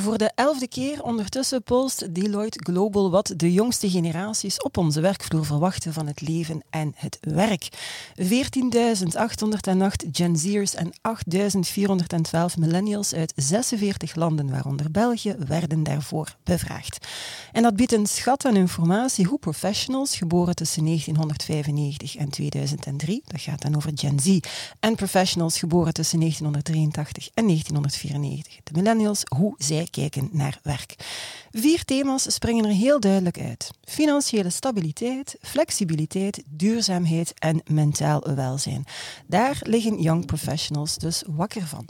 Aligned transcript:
Voor 0.00 0.18
de 0.18 0.30
elfde 0.34 0.68
keer 0.68 1.02
ondertussen 1.02 1.62
polst 1.62 2.14
Deloitte 2.14 2.58
Global 2.62 3.10
wat 3.10 3.32
de 3.36 3.52
jongste 3.52 3.90
generaties 3.90 4.62
op 4.62 4.76
onze 4.76 5.00
werkvloer 5.00 5.44
verwachten 5.44 5.92
van 5.92 6.06
het 6.06 6.20
leven 6.20 6.62
en 6.70 6.92
het 6.96 7.18
werk. 7.20 7.68
14.808 8.16 8.24
Gen 10.12 10.36
Z'ers 10.36 10.74
en 10.74 10.92
8.412 10.92 12.58
millennials 12.58 13.14
uit 13.14 13.32
46 13.36 14.14
landen, 14.14 14.50
waaronder 14.50 14.90
België, 14.90 15.34
werden 15.46 15.82
daarvoor 15.82 16.36
bevraagd. 16.44 17.06
En 17.52 17.62
dat 17.62 17.76
biedt 17.76 17.92
een 17.92 18.06
schat 18.06 18.44
aan 18.44 18.56
informatie 18.56 19.26
hoe 19.26 19.38
professionals, 19.38 20.16
geboren 20.16 20.54
tussen 20.54 20.84
1995 20.84 22.16
en 22.16 22.28
2003, 22.28 23.22
dat 23.26 23.40
gaat 23.40 23.62
dan 23.62 23.76
over 23.76 23.92
Gen 23.94 24.20
Z, 24.20 24.38
en 24.80 24.94
professionals 24.94 25.58
geboren 25.58 25.92
tussen 25.92 26.18
1983 26.18 27.28
en 27.34 27.44
1994, 27.44 28.54
de 28.64 28.72
millennials, 28.72 29.22
hoe 29.36 29.54
zij 29.58 29.88
kijken 29.90 30.28
naar 30.32 30.58
werk. 30.62 30.96
Vier 31.52 31.84
thema's 31.84 32.32
springen 32.32 32.64
er 32.64 32.70
heel 32.70 33.00
duidelijk 33.00 33.38
uit: 33.40 33.70
financiële 33.84 34.50
stabiliteit, 34.50 35.36
flexibiliteit, 35.42 36.42
duurzaamheid 36.46 37.34
en 37.38 37.62
mentaal 37.66 38.34
welzijn. 38.34 38.84
Daar 39.26 39.58
liggen 39.62 40.00
young 40.02 40.26
professionals 40.26 40.96
dus 40.96 41.22
wakker 41.26 41.66
van. 41.66 41.88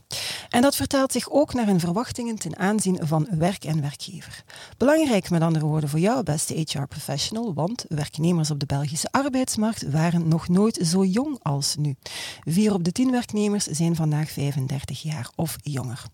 En 0.48 0.62
dat 0.62 0.76
vertaalt 0.76 1.12
zich 1.12 1.30
ook 1.30 1.54
naar 1.54 1.66
hun 1.66 1.80
verwachtingen 1.80 2.36
ten 2.36 2.58
aanzien 2.58 2.98
van 3.02 3.28
werk 3.30 3.64
en 3.64 3.80
werkgever. 3.80 4.44
Belangrijk 4.76 5.30
met 5.30 5.42
andere 5.42 5.64
woorden 5.64 5.88
voor 5.88 5.98
jou, 5.98 6.22
beste 6.22 6.54
HR-professional, 6.54 7.54
want 7.54 7.84
werknemers 7.88 8.50
op 8.50 8.60
de 8.60 8.66
Belgische 8.66 9.08
arbeidsmarkt 9.10 9.90
waren 9.90 10.28
nog 10.28 10.48
nooit 10.48 10.78
zo 10.82 11.04
jong 11.04 11.38
als 11.42 11.76
nu. 11.76 11.96
Vier 12.44 12.72
op 12.74 12.84
de 12.84 12.92
tien 12.92 13.10
werknemers 13.10 13.64
zijn 13.64 13.96
vandaag 13.96 14.30
35 14.30 15.02
jaar 15.02 15.30
of 15.36 15.56
jonger. 15.62 16.04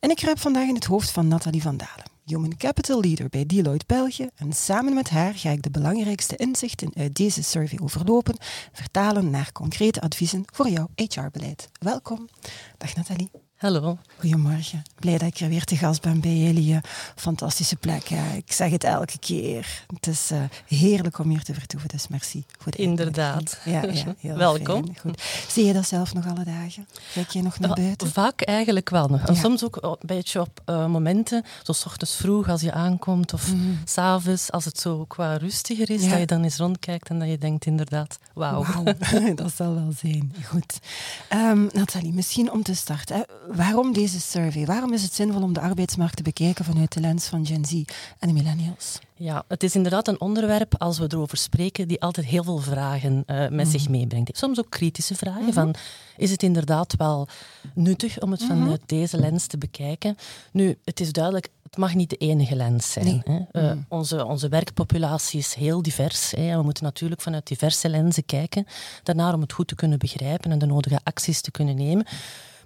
En 0.00 0.10
ik 0.10 0.16
kruip 0.16 0.38
vandaag 0.38 0.68
in 0.68 0.74
het 0.74 0.84
hoofd 0.84 1.10
van 1.10 1.28
Nathalie 1.28 1.62
van 1.62 1.76
Dalen, 1.76 2.10
Human 2.24 2.56
Capital 2.56 3.00
Leader 3.00 3.28
bij 3.28 3.46
Deloitte 3.46 3.84
België. 3.86 4.28
En 4.34 4.52
samen 4.52 4.94
met 4.94 5.10
haar 5.10 5.34
ga 5.34 5.50
ik 5.50 5.62
de 5.62 5.70
belangrijkste 5.70 6.36
inzichten 6.36 6.90
uit 6.94 7.14
deze 7.14 7.42
survey 7.42 7.78
overlopen, 7.82 8.36
vertalen 8.72 9.30
naar 9.30 9.52
concrete 9.52 10.00
adviezen 10.00 10.44
voor 10.52 10.68
jouw 10.68 10.88
HR-beleid. 10.94 11.68
Welkom. 11.80 12.28
Dag 12.78 12.94
Nathalie. 12.96 13.49
Hallo. 13.60 13.98
Goedemorgen. 14.18 14.82
Blij 14.98 15.18
dat 15.18 15.28
ik 15.28 15.40
er 15.40 15.48
weer 15.48 15.64
te 15.64 15.76
gast 15.76 16.02
ben 16.02 16.20
bij 16.20 16.36
jullie. 16.36 16.74
Eh, 16.74 16.80
fantastische 17.16 17.76
plek. 17.76 18.10
Ik 18.36 18.52
zeg 18.52 18.70
het 18.70 18.84
elke 18.84 19.18
keer. 19.18 19.84
Het 19.94 20.06
is 20.06 20.30
uh, 20.32 20.38
heerlijk 20.66 21.18
om 21.18 21.28
hier 21.28 21.42
te 21.42 21.54
vertoeven, 21.54 21.88
dus 21.88 22.08
merci 22.08 22.44
de 22.64 22.76
Inderdaad. 22.76 23.58
Ja, 23.64 23.82
ja, 23.82 24.14
heel 24.18 24.36
Welkom. 24.36 24.96
Goed. 25.00 25.22
Zie 25.48 25.64
je 25.64 25.72
dat 25.72 25.86
zelf 25.86 26.14
nog 26.14 26.26
alle 26.26 26.44
dagen? 26.44 26.88
Kijk 27.14 27.30
je 27.30 27.42
nog 27.42 27.58
naar 27.58 27.74
buiten? 27.74 28.08
Vaak 28.08 28.40
eigenlijk 28.40 28.90
wel. 28.90 29.20
En 29.26 29.36
soms 29.36 29.64
ook 29.64 29.78
een 29.80 29.96
beetje 30.00 30.40
op 30.40 30.60
uh, 30.66 30.86
momenten, 30.86 31.44
zoals 31.62 31.86
ochtends 31.86 32.16
vroeg 32.16 32.48
als 32.48 32.60
je 32.60 32.72
aankomt 32.72 33.32
of 33.32 33.54
mm. 33.54 33.78
s'avonds 33.84 34.50
als 34.50 34.64
het 34.64 34.80
zo 34.80 35.04
qua 35.08 35.36
rustiger 35.36 35.90
is, 35.90 36.08
dat 36.08 36.18
je 36.18 36.26
dan 36.26 36.42
eens 36.42 36.56
rondkijkt 36.56 37.08
en 37.08 37.18
dat 37.18 37.28
je 37.28 37.38
denkt 37.38 37.66
inderdaad, 37.66 38.18
wauw. 38.34 38.64
Wow. 38.64 38.86
dat 39.42 39.52
zal 39.54 39.74
wel 39.74 39.92
zijn. 39.98 40.34
Goed. 40.44 40.78
Um, 41.32 41.68
Nathalie, 41.72 42.12
misschien 42.12 42.52
om 42.52 42.62
te 42.62 42.74
starten. 42.74 43.16
Hè 43.16 43.22
waarom 43.52 43.92
deze 43.92 44.20
survey? 44.20 44.66
Waarom 44.66 44.92
is 44.92 45.02
het 45.02 45.14
zinvol 45.14 45.42
om 45.42 45.52
de 45.52 45.60
arbeidsmarkt 45.60 46.16
te 46.16 46.22
bekijken 46.22 46.64
vanuit 46.64 46.92
de 46.92 47.00
lens 47.00 47.26
van 47.26 47.46
Gen 47.46 47.64
Z 47.64 47.72
en 48.18 48.28
de 48.28 48.32
millennials? 48.32 48.98
Ja, 49.14 49.44
het 49.48 49.62
is 49.62 49.74
inderdaad 49.74 50.08
een 50.08 50.20
onderwerp, 50.20 50.74
als 50.78 50.98
we 50.98 51.04
erover 51.08 51.36
spreken, 51.36 51.88
die 51.88 52.00
altijd 52.00 52.26
heel 52.26 52.44
veel 52.44 52.58
vragen 52.58 53.24
uh, 53.26 53.48
met 53.48 53.68
zich 53.68 53.82
mhm. 53.82 53.90
meebrengt. 53.90 54.36
Soms 54.36 54.58
ook 54.58 54.70
kritische 54.70 55.14
vragen 55.14 55.44
mm 55.44 55.52
van, 55.52 55.74
is 56.16 56.30
het 56.30 56.42
inderdaad 56.42 56.94
wel 56.96 57.28
nuttig 57.74 58.20
om 58.20 58.30
het 58.30 58.44
vanuit 58.44 58.80
mhm. 58.80 58.86
deze 58.86 59.18
lens 59.18 59.46
te 59.46 59.58
bekijken? 59.58 60.16
Nu, 60.52 60.78
het 60.84 61.00
is 61.00 61.12
duidelijk, 61.12 61.48
het 61.62 61.76
mag 61.76 61.94
niet 61.94 62.10
de 62.10 62.16
enige 62.16 62.56
lens 62.56 62.92
zijn. 62.92 63.22
Hè. 63.24 63.70
Uh, 63.70 63.72
onze, 63.88 64.24
onze 64.24 64.48
werkpopulatie 64.48 65.38
is 65.38 65.54
heel 65.54 65.82
divers. 65.82 66.30
Hè. 66.30 66.56
We 66.56 66.62
moeten 66.62 66.84
natuurlijk 66.84 67.20
vanuit 67.20 67.46
diverse 67.46 67.88
lenzen 67.88 68.24
kijken, 68.24 68.66
daarnaar 69.02 69.34
om 69.34 69.40
het 69.40 69.52
goed 69.52 69.68
te 69.68 69.74
kunnen 69.74 69.98
begrijpen 69.98 70.50
en 70.50 70.58
de 70.58 70.66
nodige 70.66 71.00
acties 71.02 71.40
te 71.40 71.50
kunnen 71.50 71.76
nemen. 71.76 72.06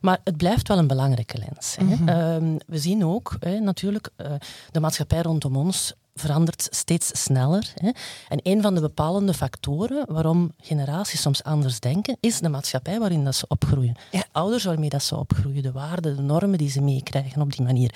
Maar 0.05 0.21
het 0.25 0.37
blijft 0.37 0.69
wel 0.69 0.79
een 0.79 0.87
belangrijke 0.87 1.39
lens. 1.39 1.77
Mhm. 1.79 2.09
Ehm, 2.09 2.57
we 2.67 2.79
zien 2.79 3.05
ook 3.05 3.37
hè, 3.41 3.59
natuurlijk, 3.59 4.11
uh, 4.17 4.27
de 4.71 4.81
maatschappij 4.81 5.23
rondom 5.23 5.57
ons 5.57 5.95
verandert 6.15 6.69
steeds 6.71 7.23
sneller. 7.23 7.73
Hè. 7.75 7.91
En 8.29 8.41
een 8.43 8.63
van 8.63 8.75
de 8.75 8.81
bepalende 8.81 9.35
factoren 9.35 10.05
waarom 10.13 10.53
generaties 10.61 11.21
soms 11.21 11.43
anders 11.43 11.81
denken, 11.81 12.17
is 12.21 12.41
de 12.41 12.49
maatschappij 12.49 12.99
waarin 12.99 13.25
dat 13.25 13.35
ze 13.35 13.45
opgroeien. 13.49 13.97
De 14.11 14.25
ouders 14.33 14.65
waarmee 14.65 14.89
dat 14.89 15.03
ze 15.03 15.17
opgroeien, 15.17 15.63
de 15.63 15.73
waarden, 15.73 16.17
de 16.17 16.23
normen 16.23 16.59
die 16.59 16.71
ze 16.71 16.81
meekrijgen 16.81 17.43
op 17.43 17.53
die 17.53 17.65
manier. 17.65 17.95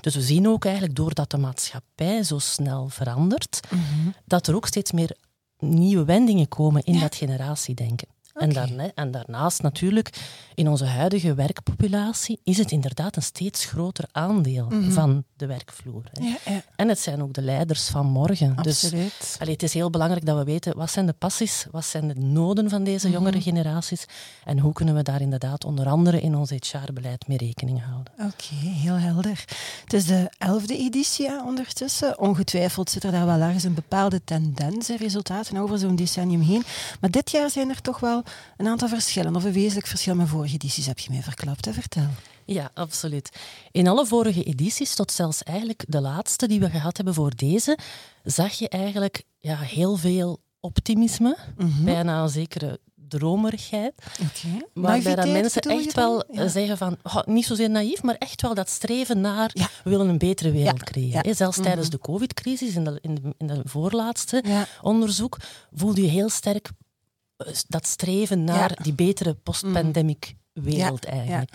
Dus 0.00 0.14
we 0.14 0.22
zien 0.22 0.48
ook 0.48 0.64
eigenlijk, 0.64 0.96
doordat 0.96 1.30
de 1.30 1.38
maatschappij 1.38 2.22
zo 2.22 2.38
snel 2.38 2.88
verandert, 2.88 3.60
mhm. 3.70 4.10
dat 4.24 4.46
er 4.46 4.54
ook 4.54 4.66
steeds 4.66 4.92
meer 4.92 5.16
nieuwe 5.58 6.04
wendingen 6.04 6.48
komen 6.48 6.84
in 6.84 7.00
dat 7.00 7.14
generatiedenken. 7.14 8.08
En, 8.34 8.52
daarna, 8.52 8.90
en, 8.94 9.10
daarnaast 9.10 9.62
natuurlijk, 9.62 10.10
in 10.54 10.68
onze 10.68 10.84
huidige 10.84 11.34
werkpopulatie 11.34 12.40
is 12.44 12.58
het 12.58 12.70
inderdaad 12.70 13.16
een 13.16 13.22
steeds 13.22 13.64
groter 13.64 14.04
aandeel 14.12 14.66
mhm. 14.66 14.90
van 14.90 15.24
de 15.36 15.46
werkvloer. 15.46 16.04
Ja, 16.12 16.36
ja. 16.44 16.62
En 16.76 16.88
het 16.88 16.98
zijn 16.98 17.22
ook 17.22 17.32
de 17.32 17.42
leiders 17.42 17.88
van 17.88 18.06
morgen. 18.06 18.56
Dus, 18.62 18.84
Absoluut. 18.84 19.12
Dus 19.18 19.36
allee, 19.38 19.52
het 19.52 19.62
is 19.62 19.74
heel 19.74 19.90
belangrijk 19.90 20.26
dat 20.26 20.38
we 20.38 20.44
weten 20.44 20.76
wat 20.76 20.90
zijn 20.90 21.06
de 21.06 21.12
passies, 21.12 21.66
wat 21.70 21.84
zijn 21.84 22.08
de 22.08 22.14
noden 22.14 22.70
van 22.70 22.84
deze 22.84 23.06
mhm. 23.08 23.16
jongere 23.16 23.40
generaties 23.40 24.06
en 24.44 24.58
hoe 24.58 24.72
kunnen 24.72 24.94
we 24.94 25.02
daar 25.02 25.20
inderdaad 25.20 25.64
onder 25.64 25.88
andere 25.88 26.20
in 26.20 26.36
ons 26.36 26.50
HR-beleid 26.50 27.28
mee 27.28 27.38
rekening 27.38 27.82
houden. 27.84 28.12
Oké, 28.18 28.54
heel 28.54 28.94
helder. 28.94 29.44
Het 29.82 29.92
is 29.92 30.04
de 30.04 30.30
elfde 30.38 30.76
editie 30.76 31.42
ondertussen. 31.44 32.18
Ongetwijfeld 32.18 32.90
zit 32.90 33.04
er 33.04 33.12
daar 33.12 33.26
wel 33.26 33.40
ergens 33.40 33.64
een 33.64 33.74
bepaalde 33.74 34.24
tendens 34.24 34.88
en 34.88 34.96
resultaten 34.96 35.56
over 35.56 35.78
zo'n 35.78 35.96
decennium 35.96 36.40
heen. 36.40 36.62
Maar 37.00 37.10
dit 37.10 37.30
jaar 37.30 37.50
zijn 37.50 37.68
er 37.68 37.80
toch 37.80 38.00
wel 38.00 38.19
een 38.56 38.66
aantal 38.66 38.88
verschillen, 38.88 39.36
of 39.36 39.44
een 39.44 39.52
wezenlijk 39.52 39.86
verschil 39.86 40.14
met 40.14 40.28
vorige 40.28 40.54
edities, 40.54 40.86
heb 40.86 40.98
je 40.98 41.10
mij 41.10 41.22
verklapt. 41.22 41.64
Hè? 41.64 41.72
Vertel. 41.72 42.08
Ja, 42.44 42.70
absoluut. 42.74 43.30
In 43.70 43.88
alle 43.88 44.06
vorige 44.06 44.42
edities, 44.42 44.94
tot 44.94 45.12
zelfs 45.12 45.42
eigenlijk 45.42 45.84
de 45.88 46.00
laatste 46.00 46.48
die 46.48 46.60
we 46.60 46.70
gehad 46.70 46.96
hebben 46.96 47.14
voor 47.14 47.34
deze, 47.36 47.78
zag 48.24 48.52
je 48.52 48.68
eigenlijk 48.68 49.22
ja, 49.38 49.56
heel 49.56 49.96
veel 49.96 50.40
optimisme, 50.60 51.36
mhm. 51.56 51.84
bijna 51.84 52.22
een 52.22 52.28
zekere 52.28 52.80
dromerigheid. 52.94 53.92
Okay. 54.12 54.68
Waarbij 54.74 55.14
dat 55.14 55.28
mensen 55.28 55.62
echt 55.62 55.94
wel 55.94 56.24
zeggen 56.46 56.76
van, 56.76 56.96
oh, 57.02 57.22
niet 57.24 57.46
zozeer 57.46 57.70
naïef, 57.70 58.02
maar 58.02 58.14
echt 58.14 58.42
wel 58.42 58.54
dat 58.54 58.68
streven 58.68 59.20
naar, 59.20 59.50
we 59.84 59.90
willen 59.90 60.08
een 60.08 60.18
betere 60.18 60.50
wereld 60.50 60.82
creëren. 60.82 61.34
Zelfs 61.34 61.56
mhm. 61.56 61.66
tijdens 61.66 61.90
de 61.90 61.98
covid-crisis, 61.98 62.74
in 62.74 62.84
de, 62.84 62.98
in, 63.00 63.14
de, 63.14 63.34
in 63.38 63.46
de 63.46 63.60
voorlaatste 63.64 64.42
onderzoek, 64.82 65.36
voelde 65.72 66.02
je 66.02 66.08
heel 66.08 66.28
sterk 66.28 66.70
dat 67.68 67.86
streven 67.86 68.44
naar 68.44 68.78
die 68.82 68.92
betere 68.92 69.34
post-pandemic 69.34 70.34
wereld 70.52 71.04
eigenlijk. 71.04 71.50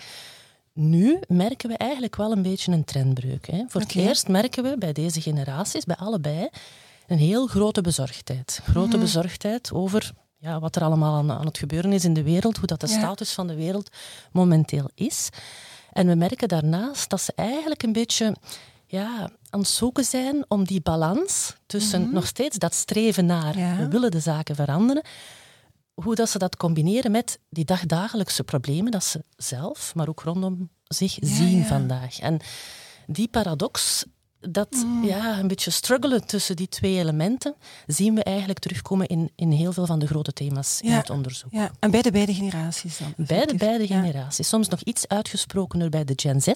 Nu 0.72 1.18
merken 1.28 1.68
we 1.68 1.76
eigenlijk 1.76 2.16
wel 2.16 2.32
een 2.32 2.42
beetje 2.42 2.72
een 2.72 2.84
trendbreuk. 2.84 3.46
Hè. 3.46 3.64
Voor 3.68 3.80
het 3.80 3.94
eerst 3.94 4.28
merken 4.28 4.62
we 4.62 4.78
bij 4.78 4.92
deze 4.92 5.20
generaties, 5.20 5.84
bij 5.84 5.96
allebei, 5.96 6.48
een 7.06 7.18
heel 7.18 7.46
grote 7.46 7.80
bezorgdheid. 7.80 8.60
Grote 8.64 8.88
mhm. 8.96 9.00
bezorgdheid 9.00 9.72
over 9.72 10.12
ja, 10.38 10.60
wat 10.60 10.76
er 10.76 10.82
allemaal 10.82 11.14
aan, 11.14 11.32
aan, 11.32 11.46
het 11.46 11.58
gebeuren 11.58 11.92
is 11.92 12.04
in 12.04 12.14
de 12.14 12.22
wereld, 12.22 12.56
hoe 12.56 12.66
dat 12.66 12.80
de 12.80 12.86
status 12.86 13.32
van 13.32 13.46
de 13.46 13.54
wereld 13.54 13.90
momenteel 14.32 14.90
is. 14.94 15.28
En 15.92 16.06
we 16.06 16.14
merken 16.14 16.48
daarnaast 16.48 17.10
dat 17.10 17.20
ze 17.20 17.32
eigenlijk 17.36 17.82
een 17.82 17.92
beetje 17.92 18.36
ja, 18.86 19.30
aan 19.50 19.60
het 19.60 19.68
zoeken 19.68 20.04
zijn 20.04 20.44
om 20.48 20.64
die 20.64 20.80
balans 20.80 21.56
tussen 21.66 22.02
mhm. 22.02 22.14
nog 22.14 22.26
steeds 22.26 22.56
dat 22.58 22.74
streven 22.74 23.26
naar 23.26 23.54
we 23.54 23.88
willen 23.88 24.10
de 24.10 24.20
zaken 24.20 24.54
veranderen, 24.54 25.02
hoe 26.02 26.14
dat 26.14 26.30
ze 26.30 26.38
dat 26.38 26.56
combineren 26.56 27.10
met 27.10 27.38
die 27.48 27.64
dagdagelijkse 27.64 28.44
problemen 28.44 28.92
dat 28.92 29.04
ze 29.04 29.24
zelf, 29.36 29.94
maar 29.94 30.08
ook 30.08 30.20
rondom 30.20 30.68
zich 30.84 31.16
zien 31.20 31.64
vandaag. 31.64 32.18
En 32.18 32.40
die 33.06 33.28
paradox, 33.28 34.04
dat 34.40 34.72
mm. 34.72 35.04
ja, 35.04 35.38
een 35.38 35.48
beetje 35.48 35.70
struggelen 35.70 36.26
tussen 36.26 36.56
die 36.56 36.68
twee 36.68 36.98
elementen, 36.98 37.54
zien 37.86 38.14
we 38.14 38.22
eigenlijk 38.22 38.58
terugkomen 38.58 39.06
in, 39.06 39.30
in 39.34 39.50
heel 39.50 39.72
veel 39.72 39.86
van 39.86 39.98
de 39.98 40.06
grote 40.06 40.32
thema's 40.32 40.80
in 40.80 40.92
het 40.92 41.10
onderzoek. 41.10 41.52
Ja. 41.52 41.70
En 41.78 41.90
bij 41.90 42.02
de 42.02 42.10
beide 42.10 42.34
generaties 42.34 42.98
dan? 42.98 43.14
Bij 43.26 43.46
de 43.46 43.54
beide 43.54 43.86
generaties. 43.86 44.48
Soms 44.48 44.68
nog 44.68 44.80
iets 44.80 45.08
uitgesprokener 45.08 45.88
bij 45.90 46.04
de 46.04 46.12
Gen 46.16 46.42
Z, 46.42 46.52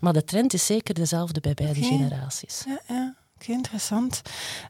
maar 0.00 0.12
de 0.12 0.24
trend 0.24 0.52
is 0.54 0.66
zeker 0.66 0.94
dezelfde 0.94 1.40
bij 1.40 1.54
beide 1.54 1.82
generaties. 1.82 2.64
Ja, 2.66 2.80
ja. 2.88 3.14
Interessant. 3.52 4.22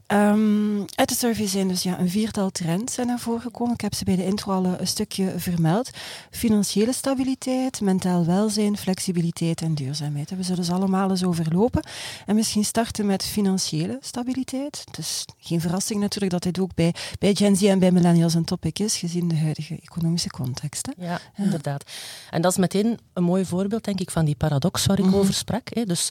Um, 0.06 0.84
uit 0.94 1.08
de 1.08 1.14
survey 1.14 1.46
zijn 1.46 1.68
dus 1.68 1.82
ja, 1.82 1.98
een 1.98 2.10
viertal 2.10 2.50
trends 2.50 2.96
naar 2.96 3.18
voren 3.18 3.40
gekomen. 3.40 3.74
Ik 3.74 3.80
heb 3.80 3.94
ze 3.94 4.04
bij 4.04 4.16
de 4.16 4.24
intro 4.24 4.52
al 4.52 4.64
een 4.64 4.86
stukje 4.86 5.32
vermeld. 5.36 5.90
Financiële 6.30 6.92
stabiliteit, 6.92 7.80
mentaal 7.80 8.24
welzijn, 8.24 8.76
flexibiliteit 8.76 9.60
en 9.60 9.74
duurzaamheid. 9.74 10.36
We 10.36 10.42
zullen 10.42 10.64
ze 10.64 10.72
allemaal 10.72 11.10
eens 11.10 11.24
overlopen. 11.24 11.82
En 12.26 12.34
misschien 12.34 12.64
starten 12.64 13.06
met 13.06 13.24
financiële 13.24 13.98
stabiliteit. 14.00 14.82
Het 14.84 14.98
is 14.98 15.24
geen 15.38 15.60
verrassing 15.60 16.00
natuurlijk 16.00 16.32
dat 16.32 16.42
dit 16.42 16.58
ook 16.58 16.74
bij, 16.74 16.94
bij 17.18 17.34
Gen 17.34 17.56
Z 17.56 17.62
en 17.62 17.78
bij 17.78 17.90
millennials 17.90 18.34
een 18.34 18.44
topic 18.44 18.78
is, 18.78 18.96
gezien 18.96 19.28
de 19.28 19.38
huidige 19.38 19.78
economische 19.82 20.30
context. 20.30 20.86
Hè? 20.86 21.06
Ja, 21.06 21.20
inderdaad. 21.36 21.90
En 22.30 22.42
dat 22.42 22.50
is 22.50 22.58
meteen 22.58 22.98
een 23.12 23.24
mooi 23.24 23.44
voorbeeld, 23.44 23.84
denk 23.84 24.00
ik, 24.00 24.10
van 24.10 24.24
die 24.24 24.36
paradox 24.36 24.86
waar 24.86 24.98
ik 24.98 25.04
mhm. 25.04 25.14
over 25.14 25.34
sprak. 25.34 25.68
Hè. 25.74 25.84
Dus 25.84 26.10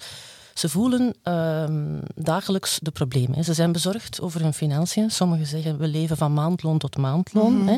ze 0.53 0.69
voelen 0.69 1.13
ehm, 1.23 1.99
dagelijks 2.15 2.79
de 2.81 2.91
problemen. 2.91 3.43
Ze 3.43 3.53
zijn 3.53 3.71
bezorgd 3.71 4.21
over 4.21 4.41
hun 4.41 4.53
financiën. 4.53 5.11
Sommigen 5.11 5.45
zeggen 5.45 5.77
we 5.77 5.87
leven 5.87 6.17
van 6.17 6.33
maandloon 6.33 6.77
tot 6.77 6.97
maandloon. 6.97 7.57
Mhm. 7.57 7.67
hè. 7.67 7.77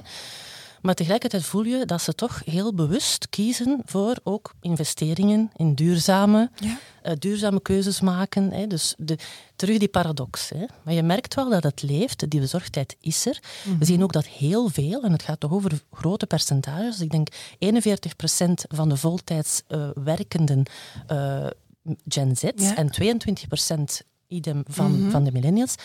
Maar 0.85 0.95
tegelijkertijd 0.95 1.43
voel 1.43 1.63
je 1.63 1.85
dat 1.85 2.01
ze 2.01 2.15
toch 2.15 2.41
heel 2.45 2.73
bewust 2.73 3.29
kiezen 3.29 3.81
voor 3.85 4.15
ook 4.23 4.53
investeringen 4.61 5.51
in 5.55 5.73
duurzame, 5.73 6.49
ja. 6.55 6.77
uh, 7.05 7.13
duurzame 7.19 7.61
keuzes 7.61 8.01
maken. 8.01 8.51
Hè. 8.51 8.67
Dus 8.67 8.93
de, 8.97 9.17
terug 9.55 9.77
die 9.77 9.87
paradox. 9.87 10.49
Hè. 10.49 10.65
Maar 10.83 10.93
je 10.93 11.03
merkt 11.03 11.35
wel 11.35 11.49
dat 11.49 11.63
het 11.63 11.81
leeft, 11.81 12.29
die 12.29 12.39
bezorgdheid 12.39 12.95
is 12.99 13.25
er. 13.25 13.39
We 13.63 13.71
mhm. 13.71 13.83
zien 13.85 14.03
ook 14.03 14.13
dat 14.13 14.25
heel 14.25 14.69
veel, 14.69 15.03
en 15.03 15.11
het 15.11 15.23
gaat 15.23 15.39
toch 15.39 15.51
over 15.51 15.71
grote 15.91 16.25
percentages, 16.25 16.99
ik 16.99 17.11
denk 17.11 17.27
41% 17.29 17.67
van 18.67 18.89
de 18.89 18.97
voltijds 18.97 19.61
uh, 19.67 19.87
werkenden 19.93 20.63
uh, 21.11 21.47
Gen 22.07 22.37
Z 22.37 22.43
en 22.43 22.91
22% 24.01 24.05
idem 24.27 24.63
van, 24.67 25.01
mhm. 25.01 25.09
van 25.09 25.23
de 25.23 25.31
millennials, 25.31 25.75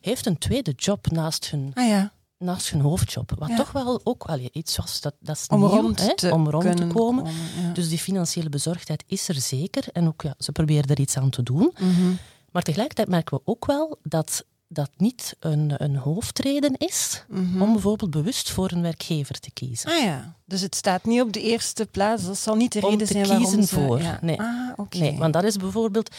heeft 0.00 0.26
een 0.26 0.38
tweede 0.38 0.72
job 0.76 1.10
naast 1.10 1.50
hun, 1.50 1.70
ah, 1.74 1.88
ja. 1.88 2.12
naast 2.38 2.70
hun 2.70 2.80
hoofdjob. 2.80 3.32
Wat 3.38 3.56
toch 3.56 3.72
wel 3.72 4.00
ook 4.04 4.24
allee, 4.24 4.48
iets 4.52 4.76
was, 4.76 5.00
dat, 5.00 5.14
dat 5.20 5.36
is 5.36 5.46
om 5.46 5.58
nieuw, 5.58 5.68
rond 5.68 6.00
hè, 6.00 6.16
te, 6.16 6.32
om 6.32 6.50
rond 6.50 6.76
te 6.76 6.86
komen. 6.86 7.24
komen 7.24 7.74
dus 7.74 7.88
die 7.88 7.98
financiële 7.98 8.48
bezorgdheid 8.48 9.04
is 9.06 9.28
er 9.28 9.34
zeker. 9.34 9.84
En 9.92 10.06
ook, 10.06 10.22
ja, 10.22 10.34
ze 10.38 10.52
proberen 10.52 10.90
er 10.90 11.00
iets 11.00 11.16
aan 11.16 11.30
te 11.30 11.42
doen. 11.42 11.74
Mhm. 11.78 12.12
Maar 12.50 12.62
tegelijkertijd 12.62 13.08
merken 13.08 13.36
we 13.36 13.42
ook 13.44 13.66
wel 13.66 13.98
dat 14.02 14.44
dat 14.74 14.90
niet 14.96 15.36
een, 15.40 15.72
een 15.76 15.96
hoofdreden 15.96 16.76
is 16.76 17.24
mhm. 17.28 17.62
om 17.62 17.72
bijvoorbeeld 17.72 18.10
bewust 18.10 18.50
voor 18.50 18.70
een 18.70 18.82
werkgever 18.82 19.40
te 19.40 19.50
kiezen. 19.50 19.90
Ah 19.90 20.02
ja, 20.02 20.34
dus 20.44 20.60
het 20.60 20.74
staat 20.74 21.04
niet 21.04 21.20
op 21.20 21.32
de 21.32 21.42
eerste 21.42 21.86
plaats. 21.86 22.26
Dat 22.26 22.38
zal 22.38 22.54
niet 22.54 22.72
de 22.72 22.80
reden 22.80 23.06
zijn 23.06 23.26
waarom 23.26 23.44
kiezen 23.44 23.64
ze... 23.64 23.74
voor. 23.74 24.02
Ja. 24.02 24.18
Nee. 24.20 24.40
Ah, 24.40 24.72
okay. 24.76 25.00
nee, 25.00 25.18
want 25.18 25.32
dat 25.32 25.44
is 25.44 25.56
bijvoorbeeld 25.56 26.10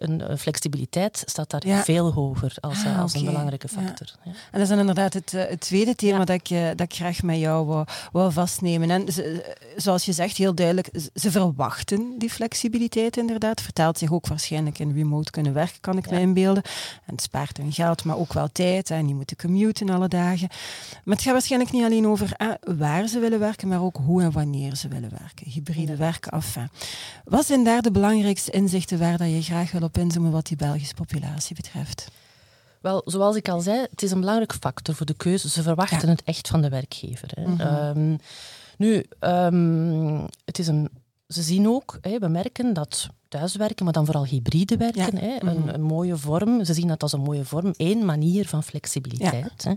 een, 0.00 0.38
flexibiliteit 0.38 1.22
staat 1.26 1.50
daar 1.50 1.84
veel 1.84 2.12
hoger 2.12 2.56
als, 2.60 2.84
ah, 2.84 3.00
als 3.00 3.14
een 3.14 3.24
belangrijke 3.24 3.68
factor. 3.68 4.06
Ja. 4.24 4.30
En 4.30 4.36
dat 4.50 4.60
is 4.60 4.68
dan 4.68 4.78
inderdaad 4.78 5.12
het, 5.12 5.34
eh, 5.34 5.48
het 5.48 5.60
tweede 5.60 5.94
thema 5.94 6.24
dat, 6.24 6.36
ik, 6.36 6.50
eh, 6.50 6.66
dat 6.68 6.80
ik 6.80 6.94
graag 6.94 7.22
met 7.22 7.38
jou 7.38 7.66
wou, 7.66 7.86
wou 8.12 8.32
vastnemen. 8.32 8.90
En 8.90 9.12
ze, 9.12 9.54
zoals 9.76 10.04
je 10.04 10.12
zegt, 10.12 10.36
heel 10.36 10.54
duidelijk, 10.54 10.90
ze 11.14 11.30
verwachten 11.30 12.14
die 12.18 12.30
flexibiliteit 12.30 13.16
inderdaad. 13.16 13.60
Vertaalt 13.60 13.98
zich 13.98 14.12
ook 14.12 14.26
waarschijnlijk 14.26 14.78
in 14.78 14.92
remote 14.92 15.30
kunnen 15.30 15.52
werken, 15.52 15.80
kan 15.80 15.96
ik 15.96 16.10
me 16.10 16.20
inbeelden. 16.20 16.62
En 17.06 17.14
het 17.14 17.22
spaart 17.22 17.56
hun 17.56 17.72
geld, 17.72 18.04
maar 18.04 18.18
ook 18.18 18.32
wel 18.32 18.48
tijd. 18.52 18.90
En 18.90 19.06
die 19.06 19.14
moeten 19.14 19.36
commuten 19.36 19.90
alle 19.90 20.08
dagen. 20.08 20.48
Maar 21.04 21.14
het 21.14 21.24
gaat 21.24 21.32
waarschijnlijk 21.32 21.72
niet 21.72 21.84
alleen 21.84 22.06
over 22.06 22.36
waar 22.76 23.06
ze 23.06 23.18
willen 23.18 23.38
werken, 23.38 23.68
maar 23.68 23.82
ook 23.82 23.96
hoe 24.04 24.22
en 24.22 24.32
wanneer 24.32 24.76
ze 24.76 24.88
willen 24.88 25.10
werken. 25.18 25.50
Hybride 25.50 25.96
werken, 25.96 26.32
enfin. 26.32 26.68
Wat 27.24 27.46
zijn 27.46 27.64
daar 27.64 27.82
de 27.82 27.90
belangrijkste 27.90 28.50
inzichten 28.50 28.98
waar 28.98 29.18
dat 29.18 29.30
je 29.30 29.42
graag 29.42 29.70
wil 29.70 29.82
op 29.82 29.89
inzoomen 29.96 30.30
wat 30.30 30.46
die 30.46 30.56
Belgische 30.56 30.94
populatie 30.94 31.56
betreft? 31.56 32.08
Wel, 32.80 33.02
zoals 33.04 33.36
ik 33.36 33.48
al 33.48 33.60
zei, 33.60 33.86
het 33.90 34.02
is 34.02 34.10
een 34.10 34.20
belangrijke 34.20 34.56
factor 34.60 34.94
voor 34.94 35.06
de 35.06 35.14
keuze. 35.14 35.48
Ze 35.48 35.62
verwachten 35.62 36.08
het 36.08 36.22
echt 36.24 36.48
van 36.48 36.60
de 36.60 36.68
werkgever. 36.68 37.28
Hè. 37.34 37.48
Mhm. 37.48 37.60
Ehm, 37.60 38.16
nu, 38.78 39.04
um, 39.20 40.26
het 40.44 40.58
is 40.58 40.66
een, 40.66 40.88
ze 41.28 41.42
zien 41.42 41.68
ook, 41.68 41.98
hè, 42.00 42.18
we 42.18 42.28
merken 42.28 42.72
dat 42.72 43.08
thuiswerken, 43.28 43.84
maar 43.84 43.92
dan 43.94 44.04
vooral 44.04 44.24
hybride 44.26 44.76
werken, 44.76 45.18
hè, 45.18 45.36
Mhm. 45.36 45.46
een, 45.46 45.74
een, 45.74 45.82
mooie 45.82 46.16
vorm. 46.16 46.64
Ze 46.64 46.74
zien 46.74 46.88
dat 46.88 47.02
als 47.02 47.12
een 47.12 47.20
mooie 47.20 47.44
vorm, 47.44 47.72
één 47.76 48.04
manier 48.04 48.48
van 48.48 48.62
flexibiliteit. 48.62 49.64
Hè. 49.64 49.72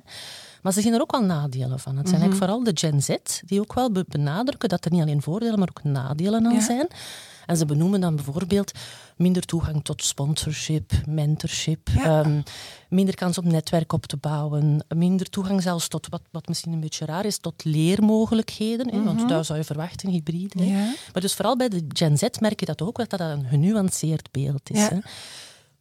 Maar 0.63 0.73
ze 0.73 0.81
zien 0.81 0.93
er 0.93 1.01
ook 1.01 1.11
wel 1.11 1.23
nadelen 1.23 1.79
van. 1.79 1.97
Het 1.97 2.09
zijn 2.09 2.19
Mhm. 2.21 2.29
eigenlijk 2.29 2.35
vooral 2.35 2.63
de 2.63 2.87
Gen 2.87 3.01
Z 3.03 3.41
die 3.45 3.59
ook 3.59 3.73
wel 3.73 3.91
benadrukken 4.07 4.69
dat 4.69 4.85
er 4.85 4.91
niet 4.91 5.01
alleen 5.01 5.21
voordelen, 5.21 5.59
maar 5.59 5.69
ook 5.69 5.83
nadelen 5.83 6.45
aan 6.45 6.53
Ja. 6.53 6.61
zijn. 6.61 6.87
En 7.45 7.57
ze 7.57 7.65
benoemen 7.65 8.01
dan 8.01 8.15
bijvoorbeeld 8.15 8.71
minder 9.17 9.45
toegang 9.45 9.83
tot 9.83 10.03
sponsorship, 10.03 10.91
mentorship, 11.07 11.89
Ja. 11.89 12.03
ehm, 12.03 12.41
minder 12.89 13.15
kans 13.15 13.37
om 13.37 13.47
netwerk 13.47 13.93
op 13.93 14.05
te 14.05 14.17
bouwen, 14.17 14.85
minder 14.95 15.29
toegang 15.29 15.61
zelfs 15.61 15.87
tot, 15.87 16.07
wat, 16.09 16.21
wat 16.31 16.47
misschien 16.47 16.71
een 16.73 16.79
beetje 16.79 17.05
raar 17.05 17.25
is, 17.25 17.37
tot 17.37 17.63
leermogelijkheden. 17.63 19.03
want 19.03 19.17
Mhm. 19.19 19.27
daar 19.27 19.45
zou 19.45 19.57
je 19.59 19.65
verwachten, 19.65 20.09
hybride. 20.09 20.65
Ja. 20.65 20.93
Maar 21.13 21.21
dus 21.21 21.33
vooral 21.33 21.57
bij 21.57 21.69
de 21.69 21.85
Gen 21.87 22.17
Z 22.17 22.23
merk 22.39 22.59
je 22.59 22.65
dat 22.65 22.81
ook 22.81 22.97
wel, 22.97 23.05
dat 23.09 23.19
dat 23.19 23.31
een 23.31 23.45
genuanceerd 23.45 24.31
beeld 24.31 24.69
is. 24.69 24.79
Ja. 24.79 25.01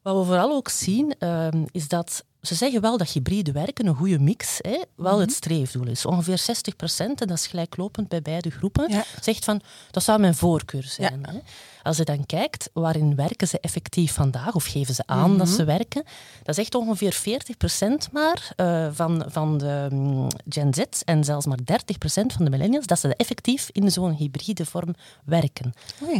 Wat 0.03 0.17
we 0.19 0.25
vooral 0.25 0.53
ook 0.53 0.69
zien, 0.69 1.15
ehm, 1.19 1.65
is 1.71 1.89
dat 1.89 2.25
ze 2.43 2.55
zeggen 2.55 2.81
wel 2.81 2.97
dat 2.99 3.09
hybride 3.11 3.53
werken, 3.53 3.87
een 3.87 3.95
goede 3.95 4.19
mix, 4.19 4.59
hè, 4.59 4.81
wel 4.97 5.13
Mhm. 5.13 5.21
het 5.21 5.33
streefdoel 5.33 5.87
is. 5.87 6.07
Ongeveer 6.07 6.39
60 6.39 6.77
procent, 6.77 7.21
en 7.21 7.27
dat 7.29 7.37
is 7.39 7.47
gelijklopend 7.47 8.09
bij 8.09 8.23
beide 8.23 8.51
groepen, 8.51 8.91
Ja. 8.91 9.05
zegt 9.21 9.45
van, 9.45 9.61
dat 9.91 10.03
zou 10.03 10.21
mijn 10.21 10.35
voorkeur 10.35 10.83
zijn. 10.85 11.27
Hè. 11.27 11.39
Als 11.83 11.97
je 11.97 12.05
dan 12.05 12.27
kijkt, 12.27 12.71
waarin 12.73 13.15
werken 13.15 13.49
ze 13.49 13.61
effectief 13.61 14.13
vandaag, 14.15 14.55
of 14.55 14.65
geven 14.65 14.95
ze 14.95 15.03
aan 15.07 15.39
dat 15.39 15.47
Mhm. 15.47 15.57
ze 15.57 15.65
werken, 15.65 16.05
dat 16.43 16.59
is 16.59 16.65
echt 16.65 16.75
ongeveer 16.75 17.13
40 17.13 17.57
procent 17.57 18.09
maar 18.13 18.53
eh, 18.57 18.87
van, 18.93 19.25
van 19.29 19.59
de 19.59 19.87
mm, 19.91 20.29
Gen 20.49 20.75
Z 20.75 20.81
en 21.05 21.25
zelfs 21.25 21.47
maar 21.47 21.59
30 21.65 21.99
procent 21.99 22.33
van 22.33 22.45
de 22.45 22.51
millennials, 22.51 22.87
dat 22.87 22.99
ze 22.99 23.17
effectief 23.17 23.69
in 23.73 23.91
zo'n 23.91 24.13
hybride 24.15 24.65
vorm 24.67 24.95
werken. 25.25 25.73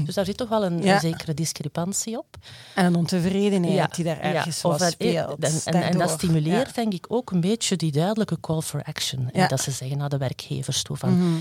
Dus 0.05 0.15
daar 0.15 0.25
zit 0.25 0.37
toch 0.37 0.49
wel 0.49 0.65
een, 0.65 0.83
Ja. 0.83 0.95
een 0.95 1.01
zekere 1.01 1.35
discrepantie 1.35 2.19
op. 2.19 2.37
En 2.75 2.85
een 2.85 2.97
ontevredenheid 2.97 3.95
die 3.95 4.05
daar 4.05 4.21
ergens 4.21 4.65
of 4.65 4.71
wat 4.71 4.81
het- 4.81 4.93
speelt. 4.93 5.45
En, 5.65 5.75
en, 5.75 5.83
en 5.83 5.99
dat 5.99 6.11
stimuleert, 6.11 6.67
Ja. 6.67 6.73
denk 6.73 6.93
ik, 6.93 7.05
ook 7.09 7.31
een 7.31 7.41
beetje 7.41 7.77
die 7.77 7.93
duidelijke 7.93 8.41
call 8.41 8.61
for 8.61 8.83
action. 8.85 9.31
En 9.33 9.41
Ja. 9.41 9.47
dat 9.49 9.61
ze 9.61 9.71
zeggen 9.71 9.99
naar 9.99 10.09
de 10.09 10.17
werkgevers 10.19 10.83
toe 10.83 10.97
van... 10.97 11.17
Mhm. 11.19 11.39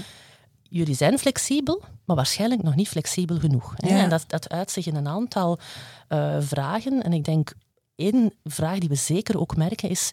Jullie 0.74 0.96
zijn 0.96 1.20
flexibel, 1.20 1.84
maar 2.06 2.16
waarschijnlijk 2.16 2.64
nog 2.64 2.76
niet 2.76 2.88
flexibel 2.88 3.40
genoeg. 3.40 3.74
Hè? 3.76 3.88
Ja. 3.96 4.04
En 4.04 4.10
dat, 4.10 4.24
dat 4.28 4.50
uit 4.50 4.72
zich 4.72 4.86
in 4.86 4.96
een 4.96 5.08
aantal 5.08 5.60
eh, 6.08 6.38
vragen. 6.40 7.04
En 7.04 7.14
ik 7.14 7.24
denk, 7.24 7.54
één 7.96 8.34
vraag 8.44 8.78
die 8.80 8.90
we 8.90 8.96
zeker 8.96 9.40
ook 9.40 9.56
merken 9.56 9.90
is 9.90 10.12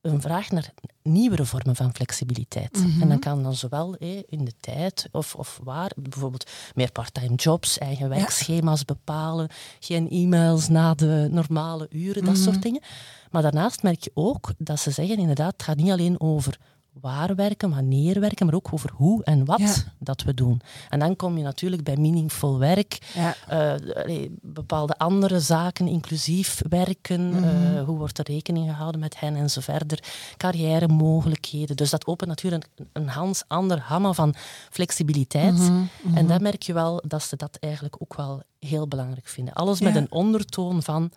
een 0.00 0.20
vraag 0.20 0.50
naar 0.50 0.72
nieuwere 1.02 1.44
vormen 1.44 1.76
van 1.76 1.94
flexibiliteit. 1.94 2.76
Mhm. 2.78 3.02
En 3.02 3.08
dat 3.08 3.18
kan 3.18 3.42
dan 3.42 3.54
zowel 3.54 3.94
hé, 3.98 4.22
in 4.26 4.44
de 4.44 4.52
tijd 4.60 5.08
of, 5.12 5.34
of 5.34 5.60
waar, 5.62 5.90
bijvoorbeeld 5.96 6.50
meer 6.74 6.92
part-time 6.92 7.34
jobs, 7.34 7.78
eigen 7.78 8.08
werkschema's 8.08 8.84
bepalen, 8.84 9.48
geen 9.80 10.10
e-mails 10.10 10.68
na 10.68 10.94
de 10.94 11.28
normale 11.30 11.86
uren, 11.90 12.24
dat 12.24 12.34
Mhm. 12.34 12.42
soort 12.42 12.62
dingen. 12.62 12.82
Maar 13.30 13.42
daarnaast 13.42 13.82
merk 13.82 14.04
je 14.04 14.10
ook 14.14 14.52
dat 14.58 14.80
ze 14.80 14.90
zeggen, 14.90 15.18
inderdaad, 15.18 15.52
het 15.52 15.62
gaat 15.62 15.76
niet 15.76 15.90
alleen 15.90 16.20
over 16.20 16.58
waar 17.00 17.34
werken, 17.34 17.70
wanneer 17.70 18.20
werken, 18.20 18.46
maar 18.46 18.54
ook 18.54 18.68
over 18.72 18.90
hoe 18.94 19.24
en 19.24 19.44
wat 19.44 19.58
Ja. 19.60 19.74
dat 19.98 20.22
we 20.22 20.34
doen. 20.34 20.60
En 20.88 20.98
dan 20.98 21.16
kom 21.16 21.36
je 21.36 21.42
natuurlijk 21.42 21.84
bij 21.84 21.96
meaningful 21.96 22.58
werk, 22.58 22.98
Ja. 23.14 23.34
eh, 23.48 24.28
bepaalde 24.42 24.96
andere 24.98 25.40
zaken, 25.40 25.88
inclusief 25.88 26.62
werken, 26.68 27.28
Mhm. 27.30 27.44
eh, 27.44 27.82
hoe 27.84 27.98
wordt 27.98 28.18
er 28.18 28.24
rekening 28.30 28.68
gehouden 28.70 29.00
met 29.00 29.20
hen 29.20 29.36
en 29.36 29.50
zo 29.50 29.60
verder, 29.60 29.98
carrière-mogelijkheden. 30.36 31.76
Dus 31.76 31.90
dat 31.90 32.06
opent 32.06 32.28
natuurlijk 32.28 32.66
een, 32.76 32.88
een 32.92 33.08
hans 33.08 33.42
ander 33.46 33.78
hammer 33.80 34.14
van 34.14 34.34
flexibiliteit. 34.70 35.54
Mhm, 35.54 35.72
mhm. 36.02 36.16
En 36.16 36.26
daar 36.26 36.40
merk 36.42 36.62
je 36.62 36.72
wel 36.72 37.02
dat 37.06 37.22
ze 37.22 37.36
dat 37.36 37.56
eigenlijk 37.60 37.96
ook 37.98 38.14
wel 38.16 38.42
heel 38.58 38.88
belangrijk 38.88 39.28
vinden. 39.28 39.54
Alles 39.54 39.80
met 39.80 39.96
een 39.96 40.12
ondertoon 40.12 40.82
van 40.82 41.10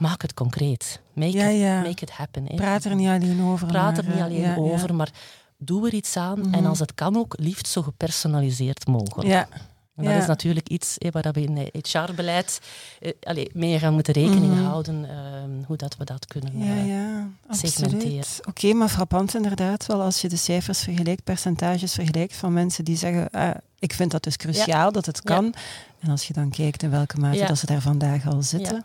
maak 0.00 0.22
het 0.22 0.34
concreet. 0.34 1.00
Make, 1.12 1.30
Ja, 1.38 1.78
it, 1.78 1.86
make 1.86 2.02
it 2.02 2.10
happen. 2.10 2.44
hè. 2.46 2.54
Praat 2.54 2.84
er 2.84 2.94
niet 2.94 3.08
alleen 3.08 3.42
over. 3.42 3.66
Praat 3.66 3.98
er 3.98 4.04
maar, 4.04 4.12
niet 4.12 4.20
eh, 4.20 4.26
alleen 4.26 4.40
ja, 4.40 4.56
over, 4.56 4.94
maar 4.94 5.10
doe 5.58 5.86
er 5.86 5.94
iets 5.94 6.16
aan. 6.16 6.38
Mhm. 6.40 6.54
En 6.54 6.66
als 6.66 6.78
het 6.78 6.94
kan 6.94 7.16
ook, 7.16 7.34
liefst 7.38 7.66
zo 7.66 7.82
gepersonaliseerd 7.82 8.86
mogelijk. 8.86 9.28
Ja. 9.28 9.48
En 9.96 10.06
dat 10.06 10.14
is 10.22 10.26
natuurlijk 10.26 10.68
iets 10.68 10.98
eh, 10.98 11.12
waar 11.12 11.32
we 11.32 11.42
in 11.42 11.56
het 11.72 11.88
HR-beleid 11.92 12.60
eh, 13.00 13.12
allee, 13.22 13.50
mee 13.52 13.78
gaan 13.78 13.92
moeten 13.94 14.12
rekening 14.14 14.54
Mhm. 14.54 14.64
houden, 14.64 15.04
eh, 15.10 15.66
hoe 15.66 15.76
dat 15.76 15.96
we 15.96 16.04
dat 16.04 16.26
kunnen 16.26 16.58
Ja, 16.58 16.64
eh, 16.76 16.88
ja, 16.88 17.26
segmenteren. 17.50 18.24
Oké, 18.48 18.72
maar 18.72 18.88
frappant 18.88 19.34
inderdaad 19.34 19.86
wel 19.86 20.02
als 20.02 20.20
je 20.20 20.28
de 20.28 20.36
cijfers 20.36 20.78
vergelijkt, 20.80 21.24
percentages 21.24 21.94
vergelijkt 21.94 22.34
van 22.36 22.52
mensen 22.52 22.84
die 22.84 22.96
zeggen, 22.96 23.30
ah, 23.30 23.50
ik 23.78 23.92
vind 23.92 24.10
dat 24.10 24.22
dus 24.22 24.36
cruciaal 24.36 24.92
dat 24.92 25.06
het 25.06 25.22
kan. 25.22 25.54
En 26.00 26.10
als 26.10 26.26
je 26.26 26.32
dan 26.32 26.50
kijkt 26.50 26.82
in 26.82 26.90
welke 26.90 27.18
mate 27.18 27.44
dat 27.46 27.58
ze 27.58 27.66
daar 27.66 27.80
vandaag 27.80 28.26
al 28.26 28.42
zitten, 28.42 28.84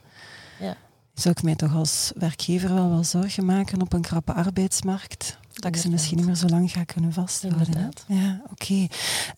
Ja. 0.59 0.75
Zou 1.15 1.35
ik 1.37 1.43
mij 1.43 1.55
toch 1.55 1.75
als 1.75 2.11
werkgever 2.15 2.73
wel 2.73 2.89
wel 2.89 3.03
zorgen 3.03 3.45
maken 3.45 3.81
op 3.81 3.93
een 3.93 4.01
krappe 4.01 4.33
arbeidsmarkt. 4.33 5.37
Dat 5.61 5.75
ik 5.75 5.81
ze 5.81 5.89
misschien 5.89 6.17
niet 6.17 6.25
meer 6.25 6.35
zo 6.35 6.47
lang 6.47 6.71
ga 6.71 6.83
kunnen 6.83 7.13
vasthouden. 7.13 7.65
Inderdaad. 7.65 8.05
Ja, 8.07 8.41
oké. 8.51 8.87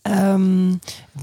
Ehm, 0.02 0.74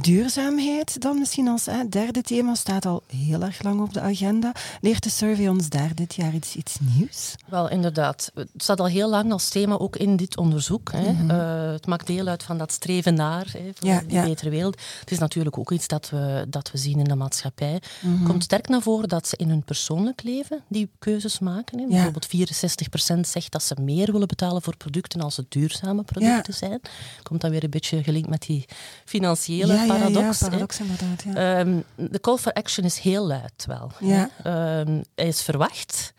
duurzaamheid 0.03 1.01
dan 1.01 1.19
misschien 1.19 1.49
als 1.49 1.67
hè, 1.67 1.89
derde 1.89 2.23
thema 2.23 2.55
staat 2.55 2.87
al 2.87 3.03
heel 3.07 3.43
erg 3.43 3.63
lang 3.63 3.81
op 3.81 3.93
de 3.93 4.01
agenda. 4.01 4.53
Leert 4.81 5.03
de 5.03 5.11
survey 5.11 5.49
ons 5.49 5.69
daar 5.69 5.95
dit 5.95 6.15
jaar 6.15 6.35
iets, 6.35 6.57
iets 6.57 6.77
nieuws? 6.81 7.35
Wel, 7.47 7.71
inderdaad. 7.71 8.31
Het 8.35 8.49
staat 8.57 8.81
al 8.81 8.87
heel 8.87 9.09
lang 9.11 9.33
als 9.33 9.49
thema 9.49 9.79
ook 9.79 9.97
in 9.97 10.17
dit 10.17 10.37
onderzoek. 10.37 10.93
Hè. 10.93 11.13
Mhm. 11.13 11.31
Eh, 11.31 11.73
het 11.73 11.87
maakt 11.87 12.07
deel 12.07 12.27
uit 12.27 12.43
van 12.43 12.59
dat 12.59 12.73
streven 12.73 13.15
naar 13.15 13.47
hè, 13.53 13.71
voor 13.75 13.89
Ja, 13.89 14.01
een 14.01 14.11
ja. 14.11 14.25
betere 14.25 14.51
wereld. 14.51 14.81
Het 15.01 15.11
is 15.11 15.19
natuurlijk 15.19 15.59
ook 15.59 15.71
iets 15.71 15.89
dat 15.89 16.11
we, 16.11 16.47
dat 16.49 16.71
we 16.71 16.79
zien 16.79 16.99
in 16.99 17.05
de 17.05 17.15
maatschappij. 17.15 17.81
Mhm. 18.01 18.25
Komt 18.25 18.43
sterk 18.43 18.69
naar 18.69 18.83
voren 18.83 19.09
dat 19.09 19.29
ze 19.29 19.37
in 19.37 19.49
hun 19.49 19.63
persoonlijk 19.63 20.23
leven 20.23 20.63
die 20.69 20.91
keuzes 20.99 21.39
maken. 21.39 21.79
Hè. 21.79 21.87
Bijvoorbeeld 21.87 22.27
64% 22.27 23.29
zegt 23.29 23.53
dat 23.53 23.63
ze 23.63 23.77
meer 23.81 24.13
willen 24.13 24.29
betalen 24.29 24.63
voor 24.63 24.77
producten 24.85 25.21
als 25.21 25.37
het 25.37 25.51
duurzame 25.51 26.03
producten 26.03 26.55
zijn. 26.55 26.81
Komt 27.23 27.41
dan 27.41 27.51
weer 27.51 27.65
een 27.65 27.71
beetje 27.71 28.03
gelinkt 28.03 28.29
met 28.29 28.43
die 28.43 28.65
financiële 29.05 29.73
ja, 29.75 29.83
ja, 29.83 29.87
paradox. 29.87 30.41
Ja, 30.41 30.47
paradox 30.49 30.81
inderdaad. 30.81 31.23
Ja. 31.23 31.59
Ehm, 31.59 31.81
de 31.95 32.21
call 32.21 32.37
for 32.37 32.53
action 32.53 32.85
is 32.85 32.99
heel 32.99 33.27
luid 33.27 33.65
wel. 33.67 33.91
Ja. 34.01 34.29
Ehm, 34.43 35.03
hij 35.15 35.27
is 35.27 35.43
verwacht, 35.43 36.13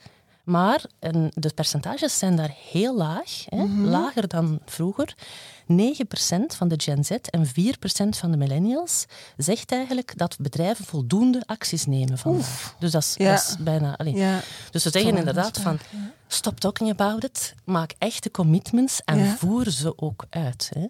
maar 0.44 0.84
en 1.00 1.32
de 1.34 1.50
percentages 1.56 2.18
zijn 2.18 2.36
daar 2.36 2.54
heel 2.72 2.96
laag, 2.96 3.46
hè, 3.50 3.64
Mhm. 3.64 3.84
lager 3.86 4.28
dan 4.28 4.60
vroeger. 4.66 5.16
9% 5.72 6.56
van 6.56 6.68
de 6.68 6.76
Gen 6.82 7.04
Z 7.04 7.10
en 7.12 7.46
4% 7.48 7.50
van 8.18 8.32
de 8.32 8.38
millennials 8.38 9.06
zegt 9.38 9.72
eigenlijk 9.72 10.14
dat 10.18 10.38
bedrijven 10.40 10.86
voldoende 10.86 11.44
acties 11.46 11.86
nemen 11.86 12.18
vandaag. 12.18 12.76
Dus 12.80 12.92
dat 12.92 13.02
is, 13.02 13.14
Ja. 13.18 13.32
dat 13.32 13.40
is 13.50 13.64
bijna... 13.64 13.98
allee. 13.98 14.16
ja. 14.16 14.40
Dus 14.72 14.84
ze 14.84 14.90
zeggen 14.90 15.18
inderdaad 15.18 15.60
van, 15.60 15.80
stop 16.28 16.60
talking 16.60 16.90
about 16.90 17.24
it, 17.24 17.54
maak 17.64 17.94
echte 17.98 18.32
commitments 18.32 19.02
en 19.06 19.18
Ja. 19.18 19.36
voer 19.36 19.70
ze 19.70 19.98
ook 19.98 20.26
uit. 20.30 20.72
Hè. 20.74 20.86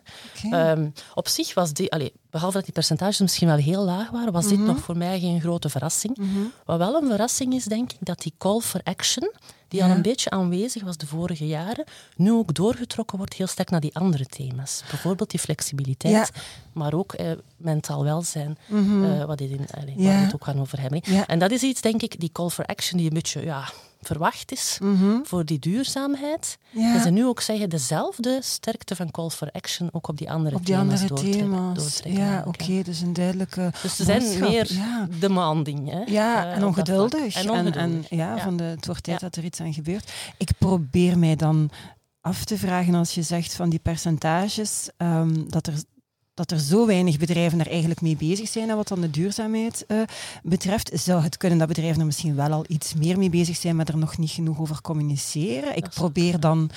Ehm, 0.50 0.90
op 1.14 1.28
zich 1.28 1.54
was 1.54 1.74
die, 1.74 1.92
allee, 1.92 2.14
behalve 2.30 2.56
dat 2.56 2.64
die 2.66 2.74
percentages 2.74 3.20
misschien 3.20 3.48
wel 3.48 3.58
heel 3.58 3.84
laag 3.84 4.10
waren, 4.10 4.34
was 4.34 4.48
dit 4.48 4.58
Mhm. 4.58 4.68
nog 4.68 4.80
voor 4.80 4.98
mij 4.98 5.20
geen 5.20 5.42
grote 5.42 5.70
verrassing. 5.70 6.18
Wat 6.66 6.78
wel 6.78 7.02
een 7.02 7.08
verrassing 7.10 7.54
is, 7.54 7.64
denk 7.64 7.92
ik, 7.92 7.98
dat 8.00 8.22
die 8.22 8.34
call 8.38 8.60
for 8.60 8.82
action, 8.84 9.32
die 9.76 9.84
Ja. 9.84 9.90
al 9.90 9.96
een 9.96 10.02
beetje 10.02 10.30
aanwezig 10.30 10.84
was 10.84 10.98
de 10.98 11.08
vorige 11.08 11.48
jaren, 11.48 11.86
nu 12.16 12.32
ook 12.32 12.54
doorgetrokken 12.54 13.18
wordt 13.18 13.34
heel 13.34 13.48
sterk 13.48 13.70
naar 13.70 13.80
die 13.82 13.96
andere 13.96 14.26
thema's. 14.26 14.84
Bijvoorbeeld 14.90 15.30
die 15.30 15.40
flexibiliteit, 15.40 16.14
Ja. 16.14 16.28
maar 16.74 16.94
ook 16.94 17.14
eh, 17.14 17.32
mentaal 17.58 18.04
welzijn, 18.04 18.58
eh, 18.70 19.24
wat 19.26 19.38
dit 19.38 19.50
in, 19.50 19.66
allee, 19.72 19.96
waar 19.96 20.04
we 20.06 20.10
het 20.26 20.34
ook 20.34 20.44
gaan 20.44 20.60
over 20.60 20.82
hebben. 20.82 21.02
En 21.28 21.40
dat 21.40 21.52
is 21.52 21.62
iets, 21.64 21.82
denk 21.82 22.02
ik, 22.02 22.20
die 22.20 22.32
call 22.32 22.50
for 22.50 22.66
action 22.66 22.98
die 22.98 23.08
een 23.08 23.14
beetje 23.14 23.42
ja, 23.46 23.70
verwacht 24.08 24.52
is 24.52 24.78
Mhm. 24.82 25.18
voor 25.24 25.46
die 25.46 25.60
duurzaamheid. 25.60 26.58
Ja. 26.70 26.94
Dat 26.94 27.02
ze 27.02 27.10
nu 27.10 27.26
ook 27.26 27.42
zeggen, 27.42 27.70
dezelfde 27.70 28.40
sterkte 28.44 28.96
van 28.96 29.12
call 29.12 29.30
for 29.30 29.50
action 29.52 29.90
ook 29.92 30.08
op 30.08 30.18
die 30.18 30.32
andere 30.32 30.56
Op 30.56 30.66
die 30.66 30.76
thema's 30.76 31.02
andere 31.02 31.32
thema's. 31.32 31.78
doortrekken 31.78 32.24
Ja, 32.24 32.44
oké, 32.48 32.82
dus 32.84 33.02
een 33.02 33.14
duidelijke. 33.14 33.72
Dus 33.82 33.96
ze 33.96 34.04
zijn 34.04 34.40
meer 34.40 34.74
Ja. 34.74 35.08
demanding. 35.20 35.90
Hè? 35.92 36.02
Ja, 36.06 36.46
eh, 36.46 36.56
en 36.56 36.66
ongeduldig. 36.66 37.36
En 37.36 37.44
En, 37.50 37.50
en, 37.56 37.66
ongeduldig. 37.66 38.10
ja, 38.10 38.36
Ja. 38.36 38.42
van 38.44 38.58
de, 38.58 38.64
het 38.64 38.86
wordt 38.86 39.04
tijd 39.04 39.20
dat 39.20 39.36
er 39.36 39.44
iets 39.44 39.60
aan 39.60 39.74
gebeurt. 39.74 40.12
Ik 40.38 40.50
probeer 40.58 41.18
mij 41.18 41.36
dan 41.36 41.70
af 42.22 42.44
te 42.46 42.58
vragen 42.58 42.96
als 42.96 43.12
je 43.16 43.22
zegt 43.22 43.54
van 43.56 43.70
die 43.70 43.80
percentages, 43.80 44.90
ehm, 44.98 45.34
dat 45.48 45.68
er 45.68 45.74
dat 46.36 46.52
er 46.52 46.60
zo 46.60 46.86
weinig 46.86 47.18
bedrijven 47.18 47.58
daar 47.58 47.68
eigenlijk 47.68 48.02
mee 48.02 48.16
bezig 48.16 48.48
zijn 48.50 48.70
en 48.70 48.76
wat 48.76 48.88
dan 48.88 49.02
de 49.02 49.10
duurzaamheid 49.10 49.86
eh, 49.88 50.02
betreft, 50.44 50.92
zou 50.94 51.22
het 51.22 51.38
kunnen 51.38 51.58
dat 51.58 51.68
bedrijven 51.68 52.00
er 52.00 52.06
misschien 52.06 52.36
wel 52.36 52.52
al 52.52 52.66
iets 52.68 52.94
meer 52.94 53.18
mee 53.18 53.30
bezig 53.30 53.56
zijn, 53.58 53.76
maar 53.76 53.88
er 53.88 53.98
nog 53.98 54.18
niet 54.18 54.30
genoeg 54.30 54.60
over 54.60 54.82
communiceren. 54.82 55.76
Ik 55.78 55.90
probeer 55.90 56.40
dan 56.40 56.70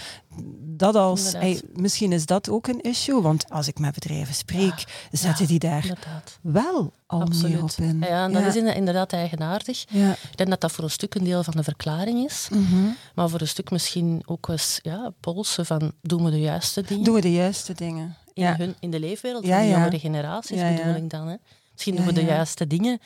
dat 0.60 0.94
als... 0.94 1.34
Misschien 1.72 2.12
is 2.12 2.26
dat 2.26 2.48
ook 2.48 2.66
een 2.66 2.80
issue, 2.80 3.20
want 3.22 3.50
als 3.50 3.68
ik 3.68 3.78
met 3.78 3.94
bedrijven 3.94 4.34
spreek, 4.34 4.84
zetten 5.12 5.42
Ja, 5.44 5.48
die 5.50 5.58
daar 5.58 5.82
Inderdaad. 5.82 6.38
wel 6.40 6.92
al 7.06 7.26
meer 7.42 7.62
op 7.62 7.70
in. 7.78 8.00
Ja, 8.00 8.24
en 8.24 8.32
dat 8.32 8.42
is 8.42 8.56
inderdaad- 8.56 9.12
eigenaardig. 9.12 9.84
Ik 10.30 10.36
denk 10.36 10.50
dat 10.50 10.60
dat 10.60 10.72
voor 10.72 10.84
een 10.84 10.90
stuk 10.90 11.14
een 11.14 11.24
deel 11.24 11.42
van 11.42 11.54
de 11.56 11.62
verklaring 11.62 12.24
is. 12.24 12.48
Mhm. 12.52 12.84
Maar 13.14 13.28
voor 13.28 13.40
een 13.40 13.48
stuk 13.48 13.70
misschien 13.70 14.22
ook 14.26 14.48
eens 14.48 14.78
ja, 14.82 15.12
polsen 15.20 15.66
van 15.66 15.92
doen 16.02 16.24
we 16.24 16.30
de 16.30 16.40
juiste 16.40 16.82
dingen 16.82 17.04
Doen 17.04 17.14
we 17.14 17.20
de 17.20 17.32
juiste 17.32 17.74
dingen? 17.74 18.16
In, 18.38 18.44
Ja. 18.44 18.56
hun, 18.56 18.74
in 18.80 18.90
de 18.90 19.00
leefwereld 19.00 19.46
van 19.46 19.58
de 19.60 19.68
jongere 19.68 19.98
generaties, 19.98 20.60
bedoel 20.76 20.94
ik 20.94 21.10
dan. 21.10 21.26
Hè. 21.28 21.36
Misschien 21.72 21.96
doen 21.96 22.06
we 22.06 22.12
de 22.12 22.24
juiste 22.24 22.66
dingen 22.66 23.00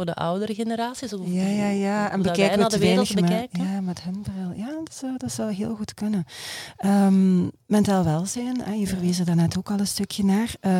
voor 0.00 0.14
de 0.14 0.20
oudere 0.20 0.54
generaties. 0.54 1.12
Of 1.12 1.20
Ja, 1.24 1.46
ja, 1.46 1.68
ja. 1.68 2.10
En 2.10 2.20
naar 2.22 2.32
de 2.34 2.78
wereld 2.78 2.78
weinig 2.78 3.14
bekijken. 3.14 3.64
ja, 3.64 3.80
met 3.80 4.02
hun 4.02 4.22
bril. 4.22 4.52
Ja, 4.56 4.66
dat 4.66 4.94
zou, 4.94 5.16
dat 5.16 5.32
zou 5.32 5.52
heel 5.52 5.74
goed 5.74 5.94
kunnen. 5.94 6.24
Ehm, 6.76 7.48
mentaal 7.66 8.04
welzijn, 8.04 8.60
hè, 8.60 8.72
je 8.72 8.86
verwees 8.86 9.18
er 9.18 9.24
daarnet 9.24 9.58
ook 9.58 9.70
al 9.70 9.78
een 9.78 9.86
stukje 9.86 10.24
naar. 10.24 10.54
Eh 10.60 10.78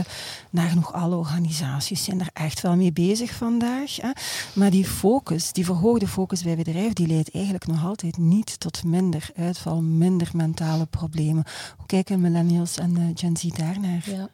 nagenoeg 0.51 0.93
alle 0.93 1.17
organisaties 1.17 2.05
zijn 2.05 2.21
er 2.21 2.29
echt 2.33 2.61
wel 2.61 2.77
mee 2.77 2.93
bezig 2.93 3.31
vandaag. 3.31 3.97
Hè. 3.97 4.11
Maar 4.53 4.71
die 4.71 4.85
focus, 4.85 5.53
die 5.53 5.65
verhoogde 5.65 6.09
focus 6.09 6.43
bij 6.43 6.57
bedrijven, 6.57 6.95
die 6.95 7.07
leidt 7.07 7.35
eigenlijk 7.35 7.67
nog 7.67 7.85
altijd 7.85 8.17
niet 8.17 8.61
tot 8.61 8.85
minder 8.85 9.31
uitval, 9.37 9.81
minder 9.81 10.31
mentale 10.33 10.87
problemen. 10.87 11.45
Hoe 11.77 11.87
kijken 11.87 12.21
millennials 12.21 12.77
en 12.77 12.97
eh, 12.97 13.03
Gen 13.15 13.37
Z 13.37 13.43
daarnaar? 13.43 14.03
Ja. 14.05 14.29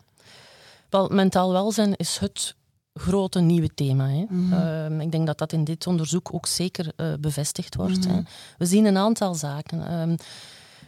Wel, 0.90 1.08
mentaal 1.08 1.52
welzijn 1.52 1.96
is 1.96 2.18
het 2.18 2.54
grote 2.98 3.40
nieuwe 3.40 3.70
thema. 3.74 4.08
Hè. 4.08 4.24
Mhm. 4.28 4.52
Ehm, 4.52 5.00
ik 5.00 5.10
denk 5.12 5.26
dat 5.26 5.38
dat 5.38 5.52
in 5.52 5.64
dit 5.64 5.86
onderzoek 5.86 6.34
ook 6.34 6.46
zeker 6.46 6.92
eh, 6.96 7.06
bevestigd 7.20 7.74
wordt. 7.74 8.06
Mhm. 8.06 8.14
hè. 8.14 8.20
We 8.58 8.66
zien 8.66 8.84
een 8.84 8.96
aantal 8.96 9.34
zaken. 9.34 9.86
Ehm, 9.88 10.16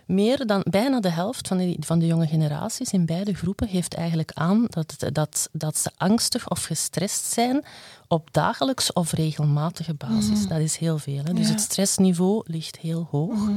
meer 0.06 0.46
dan 0.46 0.64
bijna 0.70 1.00
de 1.00 1.10
helft 1.10 1.48
van 1.48 1.56
de, 1.58 1.76
van 1.80 1.98
de 1.98 2.06
jonge 2.06 2.26
generaties 2.26 2.90
in 2.92 3.06
beide 3.06 3.34
groepen 3.34 3.68
geeft 3.68 3.94
eigenlijk 3.94 4.30
aan 4.34 4.64
dat, 4.68 4.94
dat, 5.12 5.48
dat 5.52 5.78
ze 5.78 5.90
angstig 5.96 6.50
of 6.50 6.64
gestrest 6.64 7.24
zijn 7.24 7.64
op 8.06 8.28
dagelijks 8.32 8.92
of 8.92 9.12
regelmatige 9.12 9.94
basis. 9.94 10.46
Dat 10.48 10.58
is 10.58 10.76
heel 10.76 10.98
veel. 10.98 11.22
Hè. 11.24 11.32
Dus 11.32 11.46
Ja. 11.46 11.52
het 11.52 11.60
stressniveau 11.60 12.42
ligt 12.46 12.76
heel 12.78 13.08
hoog. 13.10 13.34
Mhm. 13.34 13.52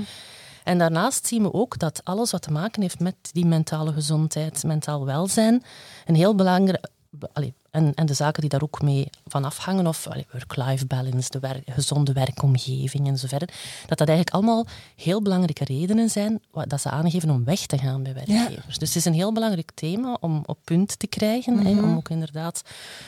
En 0.63 0.77
daarnaast 0.77 1.27
zien 1.27 1.41
we 1.43 1.53
ook 1.53 1.79
dat 1.79 2.01
alles 2.03 2.31
wat 2.31 2.41
te 2.41 2.51
maken 2.51 2.81
heeft 2.81 2.99
met 2.99 3.15
die 3.31 3.45
mentale 3.45 3.93
gezondheid, 3.93 4.63
mentaal 4.63 5.05
welzijn, 5.05 5.63
een 6.05 6.15
heel 6.15 6.35
belangrijk. 6.35 6.87
Allee, 7.33 7.53
en, 7.71 7.93
en 7.93 8.05
de 8.05 8.13
zaken 8.13 8.41
die 8.41 8.49
daar 8.49 8.61
ook 8.61 8.81
mee 8.81 9.09
van 9.27 9.45
afhangen, 9.45 9.87
of 9.87 10.07
work-life 10.31 10.85
balance, 10.85 11.29
de 11.29 11.39
wer- 11.39 11.61
gezonde 11.65 12.13
werkomgeving 12.13 13.07
en 13.07 13.17
zo 13.17 13.27
verder, 13.27 13.47
dat 13.87 13.97
dat 13.97 14.07
eigenlijk 14.07 14.29
allemaal 14.29 14.65
heel 14.95 15.21
belangrijke 15.21 15.63
redenen 15.63 16.09
zijn 16.09 16.41
dat 16.51 16.81
ze 16.81 16.89
aangeven 16.89 17.29
om 17.29 17.43
weg 17.43 17.65
te 17.65 17.77
gaan 17.77 18.03
bij 18.03 18.13
werkgevers. 18.13 18.77
Dus 18.77 18.87
het 18.87 18.95
is 18.95 19.05
een 19.05 19.13
heel 19.13 19.33
belangrijk 19.33 19.71
thema 19.73 20.17
om 20.19 20.43
op 20.45 20.57
punt 20.63 20.99
te 20.99 21.07
krijgen, 21.07 21.53
Mhm. 21.55 21.67
om 21.83 21.95
ook 21.95 22.09
inderdaad 22.09 22.61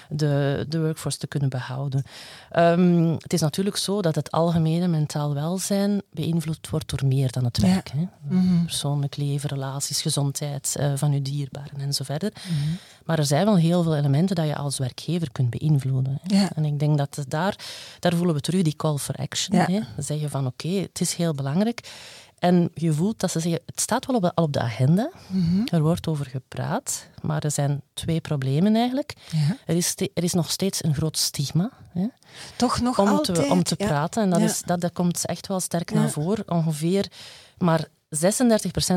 de, 0.09 0.65
de 0.69 0.79
workforce 0.81 1.17
te 1.17 1.27
kunnen 1.27 1.49
behouden. 1.49 2.03
Ehm, 2.51 3.11
het 3.17 3.33
is 3.33 3.41
natuurlijk 3.41 3.77
zo 3.77 4.01
dat 4.01 4.15
het 4.15 4.31
algemene 4.31 4.87
mentaal 4.87 5.33
welzijn 5.33 6.01
beïnvloed 6.11 6.69
wordt 6.69 6.89
door 6.89 7.07
meer 7.07 7.31
dan 7.31 7.43
het 7.43 7.57
Ja. 7.61 7.67
werk. 7.67 7.91
Hè. 7.91 8.07
Mhm. 8.29 8.63
Persoonlijk 8.65 9.17
leven, 9.17 9.49
relaties, 9.49 10.01
gezondheid 10.01 10.75
eh, 10.77 10.91
van 10.95 11.11
je 11.11 11.21
dierbaren 11.21 11.79
en 11.79 11.93
zo 11.93 12.03
verder. 12.03 12.31
Mhm. 12.49 12.69
Maar 13.05 13.17
er 13.19 13.25
zijn 13.25 13.45
wel 13.45 13.57
heel 13.57 13.83
veel 13.83 13.95
elementen 13.95 14.35
dat 14.35 14.45
je 14.47 14.55
als 14.55 14.77
werkgever 14.77 15.31
kunt 15.31 15.49
beïnvloeden. 15.49 16.19
hè. 16.23 16.37
Ja. 16.39 16.49
En 16.55 16.65
ik 16.65 16.79
denk 16.79 16.97
dat 16.97 17.25
daar, 17.27 17.55
daar 17.99 18.13
voelen 18.15 18.35
we 18.35 18.41
terug 18.41 18.61
die 18.61 18.75
call 18.75 18.97
for 18.97 19.15
action. 19.15 19.57
Ja. 19.57 19.65
Hè. 19.65 19.79
Zeggen 20.03 20.29
van 20.29 20.45
oké, 20.47 20.67
het 20.67 21.01
is 21.01 21.13
heel 21.13 21.33
belangrijk. 21.33 21.89
En 22.39 22.71
je 22.73 22.93
voelt 22.93 23.19
dat 23.19 23.31
ze 23.31 23.39
zeggen, 23.39 23.61
het 23.65 23.79
staat 23.81 24.05
wel 24.05 24.15
op 24.15 24.21
de, 24.21 24.35
al 24.35 24.43
op 24.43 24.53
de 24.53 24.59
agenda. 24.59 25.11
Mhm. 25.27 25.61
Er 25.65 25.81
wordt 25.81 26.07
over 26.07 26.25
gepraat, 26.25 27.07
maar 27.21 27.43
er 27.43 27.51
zijn 27.51 27.81
twee 27.93 28.21
problemen 28.21 28.75
eigenlijk. 28.75 29.13
Ja. 29.31 29.57
Er 29.65 29.75
is, 29.75 29.93
er 30.13 30.23
is 30.23 30.33
nog 30.33 30.51
steeds 30.51 30.83
een 30.83 30.95
groot 30.95 31.17
stigma 31.17 31.69
hè, 31.93 32.07
Toch 32.55 32.81
nog 32.81 32.99
om, 32.99 33.07
altijd. 33.07 33.37
te, 33.37 33.51
om 33.51 33.63
te 33.63 33.75
ja. 33.77 33.87
praten. 33.87 34.23
En 34.23 34.29
dat, 34.29 34.39
Ja. 34.39 34.45
is, 34.45 34.61
dat, 34.65 34.81
dat 34.81 34.93
komt 34.93 35.25
echt 35.25 35.47
wel 35.47 35.59
sterk 35.59 35.91
naar 35.93 36.09
voren. 36.09 36.51
Ongeveer 36.51 37.11
maar 37.57 37.87
36% 38.13 38.17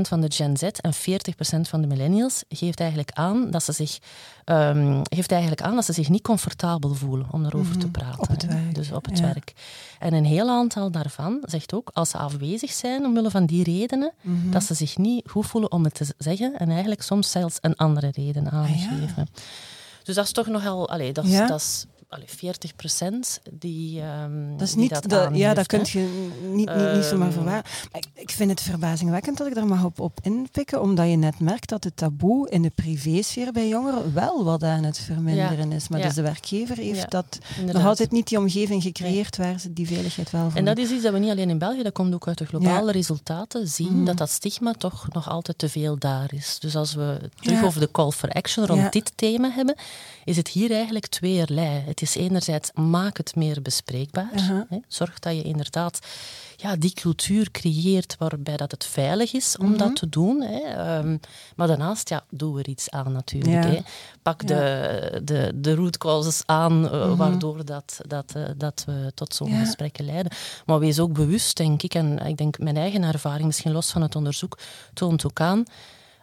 van 0.08 0.20
de 0.20 0.30
Gen 0.32 0.56
Z 0.56 0.62
en 0.62 0.94
40% 0.94 1.68
van 1.68 1.80
de 1.80 1.86
millennials 1.86 2.44
geeft 2.48 2.80
eigenlijk 2.80 3.10
aan 3.12 3.50
dat 3.50 3.62
ze 3.62 3.72
zich, 3.72 3.98
ehm, 4.44 5.00
geeft 5.02 5.30
eigenlijk 5.32 5.62
aan 5.62 5.74
dat 5.74 5.84
ze 5.84 5.92
zich 5.92 6.08
niet 6.08 6.22
comfortabel 6.22 6.94
voelen 6.94 7.26
om 7.30 7.42
daarover 7.42 7.72
te 7.78 7.86
Mhm. 7.86 7.90
praten. 7.90 8.20
Op 8.20 8.28
het 8.28 8.42
hè. 8.42 8.48
werk, 8.48 8.74
Dus 8.74 8.92
op 8.92 9.04
het 9.04 9.18
ja. 9.18 9.24
werk. 9.24 9.52
En 9.98 10.12
een 10.14 10.24
heel 10.24 10.48
aantal 10.48 10.90
daarvan 10.90 11.38
zegt 11.42 11.74
ook, 11.74 11.90
als 11.92 12.10
ze 12.10 12.16
afwezig 12.18 12.72
zijn 12.72 13.04
omwille 13.04 13.30
van 13.30 13.46
die 13.46 13.62
redenen, 13.64 14.12
Mhm. 14.20 14.50
dat 14.50 14.62
ze 14.64 14.74
zich 14.74 14.96
niet 14.96 15.30
goed 15.30 15.46
voelen 15.46 15.72
om 15.72 15.84
het 15.84 15.94
te 15.94 16.14
zeggen 16.18 16.54
en 16.56 16.70
eigenlijk 16.70 17.02
soms 17.02 17.30
zelfs 17.30 17.58
een 17.60 17.76
andere 17.76 18.08
reden 18.12 18.46
Ah, 18.46 18.54
aangeven. 18.54 19.28
Dus 20.02 20.14
dat 20.14 20.24
is 20.24 20.32
toch 20.32 20.46
nogal, 20.46 20.88
allee, 20.88 21.12
dat, 21.12 21.24
is, 21.24 21.30
Ja. 21.30 21.46
dat 21.46 21.60
is 21.60 21.86
allee, 22.08 22.26
40 22.28 22.76
procent 22.76 23.40
die, 23.52 24.02
um, 24.02 24.56
dat 24.56 24.68
is 24.68 24.74
niet, 24.74 24.90
dat 24.90 25.08
dat, 25.08 25.36
ja, 25.36 25.54
dat 25.54 25.66
kun 25.66 25.80
je 25.84 26.30
niet, 26.42 26.74
niet, 26.74 26.94
niet 26.94 27.04
zomaar 27.04 27.26
ehm, 27.26 27.36
verwaren. 27.36 27.64
Ik, 27.92 28.04
ik 28.14 28.30
vind 28.30 28.50
het 28.50 28.60
verbazingwekkend 28.60 29.38
dat 29.38 29.46
ik 29.46 29.54
daar 29.54 29.66
mag 29.66 29.84
op, 29.84 30.00
op 30.00 30.18
inpikken, 30.22 30.80
omdat 30.80 31.10
je 31.10 31.16
net 31.16 31.40
merkt 31.40 31.68
dat 31.68 31.84
het 31.84 31.96
taboe 31.96 32.50
in 32.50 32.62
de 32.62 32.70
privésfeer 32.74 33.52
bij 33.52 33.68
jongeren 33.68 34.14
wel 34.14 34.44
wat 34.44 34.62
aan 34.62 34.84
het 34.84 34.98
verminderen 34.98 35.72
is. 35.72 35.88
Maar 35.88 36.02
dus 36.02 36.14
de 36.14 36.22
werkgever 36.22 36.76
heeft 36.76 37.10
dat 37.10 37.38
nog 37.72 37.84
altijd 37.84 38.10
niet 38.10 38.28
die 38.28 38.38
omgeving 38.38 38.82
gecreëerd 38.82 39.36
waar 39.36 39.60
ze 39.60 39.72
die 39.72 39.86
veiligheid 39.86 40.30
wel 40.30 40.50
voor 40.50 40.58
En 40.58 40.64
dat 40.64 40.78
is 40.78 40.90
iets 40.90 41.02
dat 41.02 41.12
we 41.12 41.18
niet 41.18 41.30
alleen 41.30 41.50
in 41.50 41.58
België, 41.58 41.82
dat 41.82 41.92
komt 41.92 42.14
ook 42.14 42.28
uit 42.28 42.38
de 42.38 42.46
globale 42.46 42.92
resultaten, 42.92 43.68
zien 43.68 43.96
mhm. 43.96 44.04
dat 44.04 44.16
dat 44.16 44.30
stigma 44.30 44.72
toch 44.72 45.08
nog 45.12 45.28
altijd 45.28 45.58
te 45.58 45.68
veel 45.68 45.98
daar 45.98 46.34
is. 46.34 46.58
Dus 46.58 46.76
als 46.76 46.94
we 46.94 47.30
terug 47.40 47.64
over 47.64 47.80
de 47.80 47.90
call 47.90 48.10
for 48.10 48.30
action 48.30 48.66
rond 48.66 48.92
dit 48.92 49.12
thema 49.14 49.50
hebben, 49.50 49.74
is 50.24 50.36
het 50.36 50.48
hier 50.48 50.70
eigenlijk 50.70 51.06
tweeërlei. 51.06 51.94
Het 52.00 52.08
is 52.08 52.16
enerzijds 52.16 52.70
maak 52.72 53.16
het 53.16 53.36
meer 53.36 53.62
bespreekbaar. 53.62 54.30
hè, 54.32 54.78
zorg 54.88 55.18
dat 55.18 55.36
je 55.36 55.42
inderdaad 55.42 55.98
ja, 56.56 56.76
die 56.76 56.92
cultuur 56.92 57.50
creëert 57.50 58.16
waarbij 58.18 58.56
dat 58.56 58.70
het 58.70 58.84
veilig 58.84 59.32
is 59.32 59.56
om 59.56 59.76
dat 59.76 59.86
mhm. 59.86 59.96
te 59.96 60.08
doen. 60.08 60.42
Hè. 60.42 60.58
Ehm, 60.58 61.16
maar 61.56 61.66
daarnaast, 61.66 62.08
ja, 62.08 62.24
doe 62.30 62.58
er 62.58 62.68
iets 62.68 62.90
aan 62.90 63.12
natuurlijk. 63.12 63.64
Hè. 63.64 63.78
Pak 64.22 64.46
de, 64.46 65.20
de, 65.24 65.52
de 65.54 65.74
root 65.74 65.98
causes 65.98 66.42
aan 66.46 66.84
uh, 66.84 67.16
waardoor 67.16 67.64
dat, 67.64 68.00
dat, 68.06 68.32
uh, 68.36 68.44
dat 68.56 68.82
we 68.86 69.12
tot 69.14 69.34
zo'n 69.34 69.58
gesprekken 69.58 70.04
leiden. 70.04 70.32
Maar 70.66 70.78
wees 70.78 70.98
ook 70.98 71.12
bewust, 71.12 71.56
denk 71.56 71.82
ik, 71.82 71.94
en 71.94 72.18
ik 72.18 72.36
denk 72.36 72.58
mijn 72.58 72.76
eigen 72.76 73.02
ervaring, 73.02 73.46
misschien 73.46 73.72
los 73.72 73.90
van 73.90 74.02
het 74.02 74.16
onderzoek, 74.16 74.58
toont 74.94 75.26
ook 75.26 75.40
aan 75.40 75.64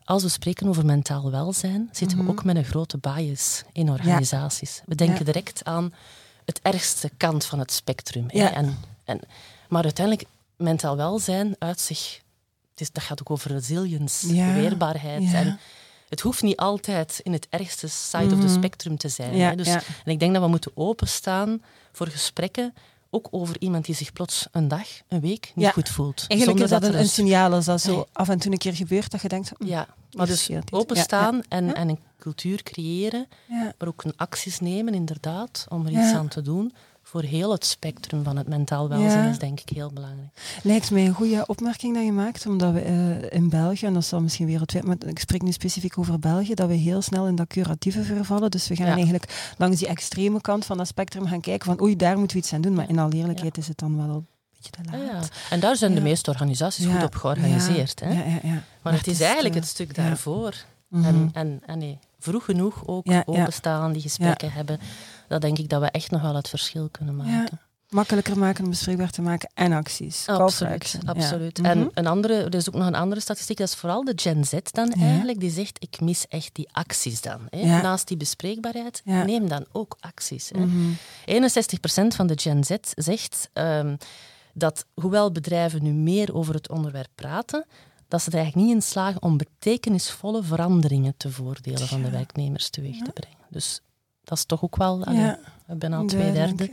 als 0.06 0.24
we 0.24 0.30
spreken 0.30 0.68
over 0.68 0.86
mentaal 0.86 1.32
welzijn, 1.32 1.90
zitten 1.92 2.18
we 2.18 2.24
mhm. 2.24 2.32
ook 2.32 2.44
met 2.44 2.56
een 2.56 2.66
grote 2.66 2.98
bias 2.98 3.64
in 3.72 3.90
organisaties. 3.90 4.82
We 4.86 4.96
denken 4.96 5.26
direct 5.26 5.64
aan 5.64 5.94
het 6.46 6.60
ergste 6.62 7.12
kant 7.18 7.46
van 7.46 7.60
het 7.60 7.72
spectrum. 7.72 8.30
En, 8.30 8.78
en, 9.04 9.20
maar 9.70 9.84
uiteindelijk, 9.84 10.28
mentaal 10.58 10.98
welzijn 10.98 11.56
uit 11.60 11.80
zich, 11.80 12.22
het 12.72 12.82
is, 12.82 12.92
dat 12.92 13.04
gaat 13.04 13.20
ook 13.20 13.30
over 13.30 13.52
resilience, 13.52 14.34
weerbaarheid. 14.34 15.34
En 15.34 15.60
het 16.10 16.22
hoeft 16.22 16.42
niet 16.42 16.58
altijd 16.58 17.20
in 17.24 17.34
het 17.34 17.48
ergste 17.50 17.88
side 17.88 18.34
of 18.34 18.40
the 18.40 18.46
mhm. 18.46 18.54
spectrum 18.54 18.98
te 18.98 19.10
zijn. 19.10 19.40
Hè. 19.40 19.56
Dus, 19.56 19.68
En 19.68 19.82
ik 20.06 20.20
denk 20.20 20.34
dat 20.34 20.44
we 20.44 20.50
moeten 20.50 20.72
openstaan 20.76 21.64
voor 21.92 22.08
gesprekken 22.08 22.74
ook 23.14 23.28
over 23.32 23.56
iemand 23.60 23.86
die 23.86 23.96
zich 23.96 24.14
plots 24.14 24.48
een 24.52 24.68
dag, 24.68 24.88
een 25.08 25.20
week 25.20 25.52
niet 25.56 25.70
goed 25.70 25.90
voelt. 25.90 26.26
Eigenlijk 26.28 26.62
is 26.62 26.70
dat, 26.70 26.84
een, 26.84 27.00
een, 27.00 27.08
signaal 27.08 27.54
als 27.54 27.66
dat 27.66 27.82
zo 27.82 28.08
af 28.12 28.30
en 28.30 28.40
toe 28.40 28.52
een 28.52 28.58
keer 28.58 28.76
gebeurt, 28.76 29.12
dat 29.12 29.22
je 29.22 29.28
denkt... 29.28 29.52
Hm, 29.58 29.66
ja, 29.66 29.88
maar 30.12 30.28
dus 30.28 30.50
openstaan 30.72 31.44
En, 31.50 31.76
en 31.76 31.90
een 31.90 32.00
cultuur 32.20 32.64
creëren, 32.64 33.28
maar 33.48 33.88
ook 33.88 34.04
een 34.04 34.18
acties 34.18 34.60
nemen 34.60 34.94
inderdaad, 34.94 35.66
om 35.70 35.86
er 35.86 35.92
iets 35.92 36.14
aan 36.14 36.28
te 36.28 36.42
doen 36.42 36.74
voor 37.14 37.24
heel 37.24 37.52
het 37.52 37.66
spectrum 37.66 38.24
van 38.24 38.38
het 38.38 38.48
mentaal 38.48 38.90
welzijn 38.90 39.30
is 39.30 39.40
denk 39.40 39.60
ik 39.60 39.70
heel 39.70 39.92
belangrijk. 39.94 40.30
Lijkt 40.64 40.92
mij 40.92 41.06
een 41.06 41.14
goede 41.14 41.44
opmerking 41.46 41.96
dat 41.96 42.06
je 42.06 42.12
maakt, 42.12 42.46
omdat 42.46 42.74
we 42.74 42.86
uh, 42.86 43.32
in 43.40 43.50
België, 43.50 43.86
en 43.86 43.94
dat 43.94 44.06
zal 44.06 44.22
misschien 44.22 44.46
wereldwijd, 44.46 44.86
maar 44.86 44.96
ik 45.06 45.20
spreek 45.20 45.42
nu 45.42 45.52
specifiek 45.52 45.98
over 45.98 46.20
België, 46.20 46.54
dat 46.54 46.68
we 46.68 46.74
heel 46.74 47.02
snel 47.02 47.28
in 47.28 47.36
dat 47.36 47.48
curatieve 47.48 48.04
vervallen. 48.04 48.52
Dus 48.52 48.68
we 48.68 48.76
gaan 48.76 48.88
eigenlijk 48.88 49.54
langs 49.58 49.80
die 49.80 49.88
extreme 49.88 50.42
kant 50.42 50.66
van 50.66 50.78
dat 50.78 50.88
spectrum 50.88 51.28
gaan 51.28 51.42
kijken 51.42 51.66
van 51.66 51.82
oei, 51.82 51.96
daar 51.96 52.18
moeten 52.18 52.38
we 52.38 52.44
iets 52.44 52.54
aan 52.54 52.62
doen. 52.62 52.74
Maar 52.74 52.90
in 52.90 53.00
al 53.00 53.12
eerlijkheid 53.12 53.58
is 53.58 53.68
het 53.68 53.78
dan 53.78 53.98
wel 53.98 54.16
een 54.16 54.28
beetje 54.56 54.72
te 54.72 54.80
laat. 54.92 55.02
Ja, 55.06 55.30
En 55.50 55.60
daar 55.60 55.76
zijn 55.76 55.96
de 55.96 56.02
meeste 56.02 56.30
organisaties 56.30 56.86
goed 56.86 57.04
op 57.04 57.16
georganiseerd. 57.16 58.00
Hè? 58.00 58.14
Maar, 58.14 58.64
maar, 58.82 58.94
het 58.94 59.08
is, 59.08 59.22
eigenlijk 59.22 59.56
het 59.56 59.66
stuk 59.66 59.96
daarvoor. 59.96 60.54
Mhm. 60.88 61.06
En, 61.06 61.30
en, 61.34 61.62
en 61.66 61.78
nee, 61.78 62.00
vroeg 62.20 62.46
genoeg 62.46 62.88
ook 62.88 63.06
openstaan, 63.26 63.92
die 63.94 64.02
gesprekken 64.02 64.52
hebben 64.52 64.80
dat 65.34 65.42
denk 65.42 65.58
ik 65.58 65.70
dat 65.70 65.82
we 65.82 65.88
echt 65.88 66.12
nog 66.12 66.22
wel 66.22 66.36
het 66.36 66.50
verschil 66.50 66.90
kunnen 66.92 67.16
maken. 67.16 67.60
Makkelijker 67.90 68.38
maken, 68.38 68.70
bespreekbaar 68.70 69.10
te 69.10 69.22
maken 69.22 69.50
en 69.54 69.72
acties. 69.72 70.28
Absoluut. 70.28 71.00
absoluut. 71.06 71.60
En 71.60 71.80
mhm. 71.80 71.88
een 71.94 72.08
andere, 72.08 72.34
er 72.34 72.56
is 72.56 72.68
ook 72.68 72.76
nog 72.76 72.88
een 72.88 72.96
andere 72.96 73.22
statistiek, 73.22 73.58
dat 73.58 73.68
is 73.68 73.76
vooral 73.76 74.04
de 74.04 74.14
Gen 74.16 74.46
Z 74.46 74.54
dan 74.72 74.92
eigenlijk, 74.92 75.40
die 75.40 75.50
zegt 75.50 75.84
ik 75.84 76.02
mis 76.02 76.28
echt 76.28 76.56
die 76.56 76.70
acties 76.72 77.22
dan. 77.22 77.40
Hè. 77.50 77.82
Naast 77.82 78.08
die 78.08 78.18
bespreekbaarheid, 78.18 79.02
neem 79.06 79.48
dan 79.48 79.66
ook 79.72 79.98
acties. 80.00 80.52
Hè. 80.56 80.60
61% 80.62 80.66
mhm. 81.26 82.12
van 82.12 82.28
de 82.28 82.40
Gen 82.40 82.64
Z 82.64 82.76
zegt 82.96 83.50
um, 83.54 83.98
dat 84.54 84.86
hoewel 84.94 85.32
bedrijven 85.32 85.84
nu 85.84 85.92
meer 85.92 86.36
over 86.36 86.54
het 86.54 86.70
onderwerp 86.70 87.12
praten, 87.16 87.66
dat 88.08 88.22
ze 88.22 88.30
er 88.30 88.36
eigenlijk 88.38 88.66
niet 88.66 88.76
in 88.76 88.82
slagen 88.82 89.22
om 89.22 89.38
betekenisvolle 89.38 90.44
veranderingen 90.44 91.14
te 91.18 91.32
voordelen 91.32 91.88
van 91.88 92.02
de 92.02 92.10
werknemers 92.10 92.70
teweeg 92.70 93.02
te 93.02 93.12
brengen. 93.12 93.38
Dus 93.50 93.82
dat 94.34 94.42
is 94.42 94.58
toch 94.58 94.64
ook 94.64 94.76
wel 94.76 95.14
ja. 95.14 95.40
bijna 95.68 96.06
twee 96.06 96.32
derde. 96.32 96.70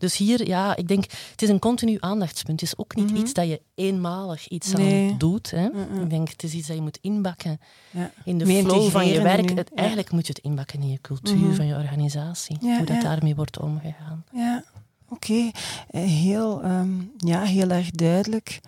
Dus 0.00 0.16
hier, 0.16 0.46
ja, 0.46 0.76
ik 0.76 0.88
denk, 0.88 1.04
het 1.30 1.42
is 1.42 1.48
een 1.48 1.58
continu 1.58 1.96
aandachtspunt. 2.00 2.60
Het 2.60 2.70
is 2.72 2.78
ook 2.78 2.94
niet 2.94 3.10
mhm. 3.10 3.20
iets 3.20 3.32
dat 3.32 3.48
je 3.48 3.60
eenmalig 3.74 4.48
iets 4.48 4.74
aan 4.74 5.14
doet. 5.18 5.50
Hè. 5.50 5.66
Ik 6.02 6.10
denk, 6.10 6.28
het 6.28 6.42
is 6.42 6.52
iets 6.52 6.66
dat 6.66 6.76
je 6.76 6.82
moet 6.82 6.98
inbakken 7.00 7.60
ja. 7.90 8.10
in 8.24 8.38
de 8.38 8.46
flow 8.46 8.90
van 8.90 9.06
je 9.06 9.22
werk. 9.22 9.50
Het, 9.50 9.74
eigenlijk 9.74 10.10
moet 10.10 10.26
je 10.26 10.32
het 10.32 10.42
inbakken 10.42 10.80
in 10.80 10.90
je 10.90 11.00
cultuur 11.00 11.36
mhm. 11.36 11.54
van 11.54 11.66
je 11.66 11.74
organisatie. 11.74 12.56
hoe 12.60 12.84
dat 12.84 13.00
daarmee 13.00 13.34
wordt 13.34 13.58
omgegaan. 13.58 14.24
Ja, 14.32 14.64
oké. 15.08 15.50
Eh, 15.90 16.02
heel, 16.02 16.64
um, 16.64 17.12
ja, 17.16 17.42
heel 17.42 17.70
erg 17.70 17.90
duidelijk. 17.90 18.60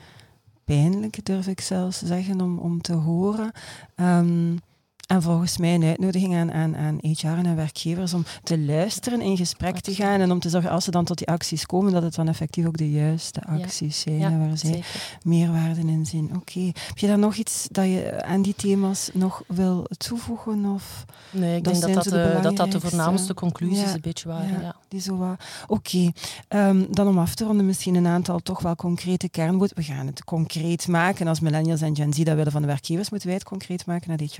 Pijnlijk, 0.64 1.24
durf 1.24 1.46
ik 1.46 1.60
zelfs 1.60 2.02
zeggen, 2.02 2.40
om, 2.40 2.58
om 2.58 2.80
te 2.80 2.92
horen. 2.92 3.52
Um, 3.96 4.60
en 5.06 5.22
volgens 5.22 5.56
mij 5.56 5.74
een 5.74 5.84
uitnodiging 5.84 6.34
aan, 6.34 6.52
aan, 6.52 6.76
aan 6.76 6.98
HR 7.00 7.26
en 7.26 7.56
werkgevers 7.56 8.14
om 8.14 8.24
te 8.42 8.58
luisteren, 8.58 9.20
in 9.20 9.36
gesprek 9.36 9.80
te 9.80 9.94
gaan 9.94 10.20
en 10.20 10.30
om 10.30 10.38
te 10.38 10.48
zorgen 10.48 10.70
als 10.70 10.84
ze 10.84 10.90
dan 10.90 11.04
tot 11.04 11.18
die 11.18 11.26
acties 11.26 11.66
komen, 11.66 11.92
dat 11.92 12.02
het 12.02 12.14
dan 12.14 12.28
effectief 12.28 12.66
ook 12.66 12.76
de 12.76 12.90
juiste 12.90 13.42
acties 13.44 14.00
zijn 14.00 14.46
waar 14.48 14.56
ze 14.56 14.80
meerwaarde 15.22 15.80
in 15.80 16.06
zien. 16.06 16.30
Oké. 16.36 16.60
Heb 16.60 16.98
je 16.98 17.06
daar 17.06 17.18
nog 17.18 17.34
iets 17.34 17.66
dat 17.70 17.84
je 17.84 18.24
aan 18.24 18.42
die 18.42 18.54
thema's 18.54 19.10
nog 19.12 19.42
wil 19.46 19.86
toevoegen? 19.96 20.64
Of 20.64 21.04
nee, 21.30 21.56
ik 21.56 21.64
denk 21.64 21.80
dat 21.80 21.94
dat, 21.94 22.04
de, 22.04 22.38
dat 22.42 22.56
dat 22.56 22.72
de 22.72 22.80
voornaamste 22.80 23.34
conclusies 23.34 23.92
een 23.92 24.00
beetje 24.00 24.28
waren. 24.28 24.60
Ja, 24.60 24.76
Die 24.88 25.00
zo 25.00 25.36
Oké. 25.66 26.12
Ehm, 26.48 26.84
dan 26.90 27.08
om 27.08 27.18
af 27.18 27.34
te 27.34 27.44
ronden 27.44 27.66
misschien 27.66 27.94
een 27.94 28.06
aantal 28.06 28.38
toch 28.38 28.60
wel 28.60 28.74
concrete 28.74 29.28
kernwoorden. 29.28 29.76
We 29.76 29.82
gaan 29.82 30.06
het 30.06 30.24
concreet 30.24 30.88
maken. 30.88 31.26
Als 31.26 31.40
millennials 31.40 31.80
en 31.80 31.96
Gen 31.96 32.12
Z 32.12 32.22
dat 32.22 32.36
willen 32.36 32.52
van 32.52 32.60
de 32.60 32.66
werkgevers, 32.66 33.10
moeten 33.10 33.28
wij 33.28 33.36
het 33.36 33.46
concreet 33.46 33.86
maken 33.86 34.08
naar 34.08 34.16
dit 34.16 34.32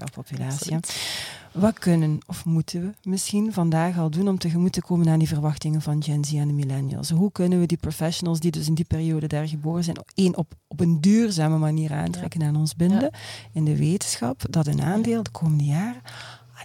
Wat 1.53 1.79
kunnen 1.79 2.19
of 2.27 2.45
moeten 2.45 2.81
we 2.81 3.09
misschien 3.09 3.53
vandaag 3.53 3.99
al 3.99 4.11
doen 4.11 4.29
om 4.29 4.39
tegemoet 4.39 4.73
te 4.73 4.81
komen 4.81 5.09
aan 5.09 5.19
die 5.19 5.29
verwachtingen 5.29 5.83
van 5.83 6.03
Gen 6.03 6.25
Z 6.25 6.35
en 6.35 6.47
de 6.47 6.53
millennials? 6.53 7.11
Hoe 7.11 7.33
kunnen 7.33 7.61
we 7.61 7.67
die 7.67 7.77
professionals 7.77 8.41
die 8.41 8.51
dus 8.51 8.67
in 8.67 8.75
die 8.75 8.85
periode 8.85 9.27
daar 9.27 9.49
geboren 9.49 9.85
zijn, 9.85 9.97
één, 10.15 10.37
op, 10.37 10.53
op 10.69 10.81
een 10.81 11.01
duurzame 11.01 11.59
manier 11.59 11.93
aantrekken 11.93 12.43
en 12.43 12.57
ons 12.57 12.77
binden 12.77 13.11
in 13.53 13.65
de 13.65 13.77
wetenschap 13.77 14.43
dat 14.51 14.67
een 14.67 14.83
aandeel 14.83 15.23
de 15.23 15.31
komende 15.31 15.65
jaren 15.65 16.03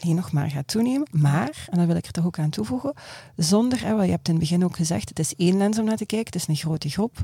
alleen 0.01 0.15
nog 0.15 0.31
maar 0.31 0.49
gaat 0.49 0.67
toenemen. 0.67 1.07
Maar, 1.11 1.67
en 1.69 1.77
daar 1.77 1.87
wil 1.87 1.95
ik 1.95 2.05
er 2.05 2.11
toch 2.11 2.25
ook 2.25 2.39
aan 2.39 2.49
toevoegen, 2.49 2.93
zonder, 3.35 3.79
je 3.79 4.11
hebt 4.11 4.27
in 4.27 4.33
het 4.33 4.43
begin 4.43 4.63
ook 4.63 4.75
gezegd, 4.75 5.09
het 5.09 5.19
is 5.19 5.35
één 5.35 5.57
lens 5.57 5.79
om 5.79 5.85
naar 5.85 5.97
te 5.97 6.05
kijken, 6.05 6.33
het 6.33 6.35
is 6.35 6.47
een 6.47 6.55
grote 6.55 6.89
groep. 6.89 7.23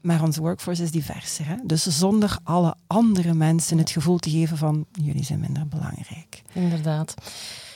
Maar 0.00 0.22
onze 0.22 0.40
workforce 0.40 0.82
is 0.82 0.90
diverser. 0.90 1.46
Hè? 1.46 1.54
Dus 1.62 1.82
zonder 1.82 2.38
alle 2.42 2.74
andere 2.86 3.34
mensen 3.34 3.78
het 3.78 3.90
gevoel 3.90 4.18
te 4.18 4.30
geven 4.30 4.56
van 4.56 4.86
jullie 4.92 5.24
zijn 5.24 5.40
minder 5.40 5.68
belangrijk. 5.68 6.42
Inderdaad. 6.52 7.14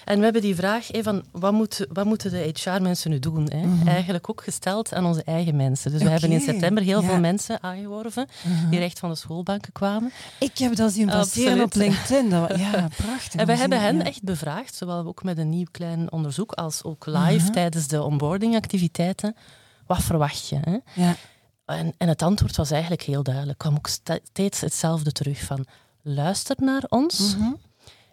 En 0.05 0.19
we 0.19 0.25
hebben 0.25 0.43
die 0.43 0.55
vraag 0.55 0.89
van 0.93 1.25
wat, 1.33 1.53
moet, 1.53 1.87
wat 1.93 2.05
moeten 2.05 2.31
de 2.31 2.53
HR-mensen 2.55 3.11
nu 3.11 3.19
doen? 3.19 3.51
Hè? 3.51 3.67
Mhm. 3.67 3.89
Eigenlijk 3.89 4.31
ook 4.31 4.43
gesteld 4.43 4.95
aan 4.95 5.05
onze 5.05 5.23
eigen 5.25 5.57
mensen. 5.57 5.91
Dus 5.91 6.03
we 6.03 6.09
hebben 6.09 6.31
in 6.31 6.41
september 6.41 6.83
heel 6.83 7.03
veel 7.03 7.21
mensen 7.21 7.63
aangeworven 7.63 8.29
mhm. 8.43 8.71
die 8.71 8.79
recht 8.79 8.99
van 8.99 9.11
de 9.11 9.17
schoolbanken 9.17 9.73
kwamen. 9.73 10.13
Ik 10.39 10.59
heb 10.59 10.77
dat 10.77 10.93
zien 10.93 11.07
passeren 11.07 11.63
op 11.63 11.75
LinkedIn. 11.75 12.29
ja, 12.71 12.89
prachtig. 12.97 13.41
En 13.41 13.47
we 13.47 13.57
hebben 13.57 13.81
hen 13.81 14.05
echt 14.05 14.23
bevraagd, 14.23 14.75
zowel 14.75 15.07
ook 15.07 15.23
met 15.23 15.39
een 15.39 15.49
nieuw 15.49 15.67
klein 15.71 16.13
onderzoek 16.13 16.53
als 16.53 16.83
ook 16.83 17.07
live 17.07 17.45
mhm. 17.45 17.53
tijdens 17.53 17.87
de 17.87 18.03
onboardingactiviteiten. 18.03 19.37
Wat 19.87 20.03
verwacht 20.03 20.49
je? 20.49 20.59
Hè? 20.61 20.79
Ja. 21.03 21.17
En, 21.65 21.95
en 21.99 22.09
het 22.09 22.23
antwoord 22.23 22.57
was 22.57 22.71
eigenlijk 22.71 23.03
heel 23.03 23.23
duidelijk. 23.23 23.59
kwam 23.59 23.75
ook 23.77 23.89
steeds 23.89 24.61
hetzelfde 24.61 25.13
terug 25.13 25.43
van 25.43 25.67
luister 26.03 26.57
naar 26.61 26.85
ons 26.89 27.37
mhm. 27.37 27.53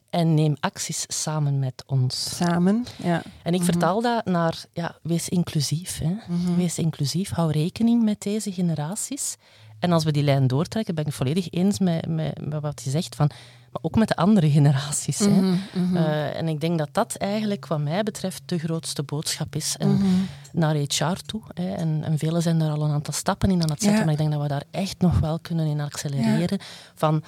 en 0.10 0.34
neem 0.34 0.56
acties 0.60 1.06
samen 1.08 1.60
met 1.60 1.84
ons. 1.86 2.36
Samen, 2.36 2.86
ja. 3.04 3.22
En 3.44 3.54
ik 3.54 3.62
mhm. 3.62 3.72
vertaal 3.72 4.02
dat 4.02 4.26
naar, 4.26 4.64
ja, 4.72 4.98
wees 5.02 5.30
inclusief. 5.30 6.00
Hè. 6.00 6.16
Mhm. 6.28 6.56
Wees 6.56 6.78
inclusief, 6.78 7.30
hou 7.30 7.52
rekening 7.52 8.04
met 8.04 8.22
deze 8.22 8.52
generaties. 8.52 9.36
En 9.80 9.92
als 9.92 10.04
we 10.04 10.12
die 10.12 10.24
lijn 10.24 10.48
doortrekken, 10.48 10.96
ben 10.96 11.06
ik 11.06 11.14
volledig 11.14 11.50
eens 11.50 11.80
met, 11.80 12.08
met, 12.08 12.48
met 12.48 12.62
wat 12.62 12.82
je 12.84 12.90
zegt 12.90 13.16
van 13.16 13.32
maar 13.72 13.82
ook 13.82 13.96
met 13.96 14.08
de 14.08 14.16
andere 14.16 14.50
generaties. 14.50 15.20
hè. 15.20 15.28
Mhm, 15.28 15.56
mhm. 15.74 15.98
Eh, 15.98 16.36
en 16.38 16.48
ik 16.48 16.60
denk 16.60 16.78
dat 16.78 16.90
dat 16.92 17.16
eigenlijk, 17.16 17.66
wat 17.68 17.80
mij 17.80 18.04
betreft, 18.04 18.42
de 18.46 18.58
grootste 18.58 19.04
boodschap 19.04 19.56
is. 19.56 19.76
En 19.78 19.94
mhm. 19.94 20.06
naar 20.52 20.76
HR 20.76 21.14
toe. 21.26 21.42
Hè. 21.54 21.74
En, 21.74 22.04
en 22.04 22.18
velen 22.18 22.42
zijn 22.42 22.60
daar 22.60 22.72
al 22.72 22.84
een 22.84 22.92
aantal 22.92 23.14
stappen 23.14 23.52
in 23.52 23.64
aan 23.64 23.70
het 23.70 23.82
zetten, 23.82 24.04
maar 24.04 24.12
ik 24.14 24.18
denk 24.20 24.32
dat 24.32 24.42
we 24.42 24.48
daar 24.48 24.64
echt 24.72 25.02
nog 25.02 25.20
wel 25.20 25.40
kunnen 25.40 25.66
in 25.66 25.80
accelereren. 25.80 26.60
Van 26.96 27.24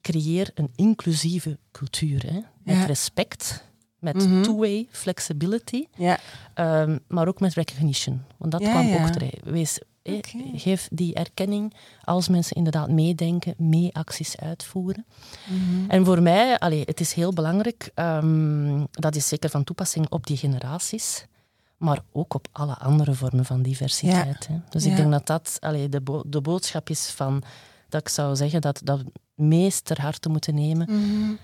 creëer 0.00 0.50
een 0.54 0.70
inclusieve 0.74 1.58
cultuur. 1.72 2.22
Hè. 2.26 2.40
Met 2.62 2.86
respect 2.86 3.64
met 3.98 4.26
mm 4.26 4.42
two-way 4.42 4.86
flexibility, 4.90 5.86
Ja. 5.96 6.18
ehm, 6.54 6.98
maar 7.08 7.28
ook 7.28 7.40
met 7.40 7.54
recognition. 7.54 8.22
Want 8.36 8.52
dat 8.52 8.60
Ja, 8.60 8.70
kwam 8.70 8.94
ook 8.94 9.08
terug. 9.08 9.30
Wees, 9.44 9.80
Oké. 10.14 10.38
Geef 10.58 10.88
die 10.92 11.14
erkenning 11.14 11.74
als 12.04 12.28
mensen 12.28 12.56
inderdaad 12.56 12.90
meedenken, 12.90 13.54
mee 13.58 13.94
acties 13.94 14.36
uitvoeren. 14.36 15.06
Mhm. 15.48 15.90
En 15.90 16.04
voor 16.04 16.22
mij, 16.22 16.58
allee, 16.58 16.82
het 16.84 17.00
is 17.00 17.12
heel 17.12 17.32
belangrijk, 17.32 17.90
ehm, 17.94 18.84
dat 18.90 19.16
is 19.16 19.28
zeker 19.28 19.50
van 19.50 19.64
toepassing 19.64 20.08
op 20.10 20.26
die 20.26 20.36
generaties, 20.36 21.26
maar 21.76 22.00
ook 22.12 22.34
op 22.34 22.48
alle 22.52 22.74
andere 22.78 23.14
vormen 23.14 23.44
van 23.44 23.62
diversiteit. 23.62 24.46
Hè. 24.46 24.54
Dus 24.70 24.84
Ja. 24.84 24.90
ik 24.90 24.96
denk 24.96 25.10
dat 25.10 25.26
dat 25.26 25.56
allee, 25.60 25.88
de, 25.88 26.00
bo- 26.00 26.22
de 26.26 26.40
boodschap 26.40 26.90
is 26.90 27.10
van, 27.10 27.42
dat 27.88 28.00
ik 28.00 28.08
zou 28.08 28.36
zeggen 28.36 28.60
dat 28.60 28.80
dat 28.84 29.02
meest 29.34 29.84
ter 29.84 30.00
harte 30.00 30.28
moeten 30.28 30.54
nemen. 30.54 30.86
Mhm. 30.90 31.34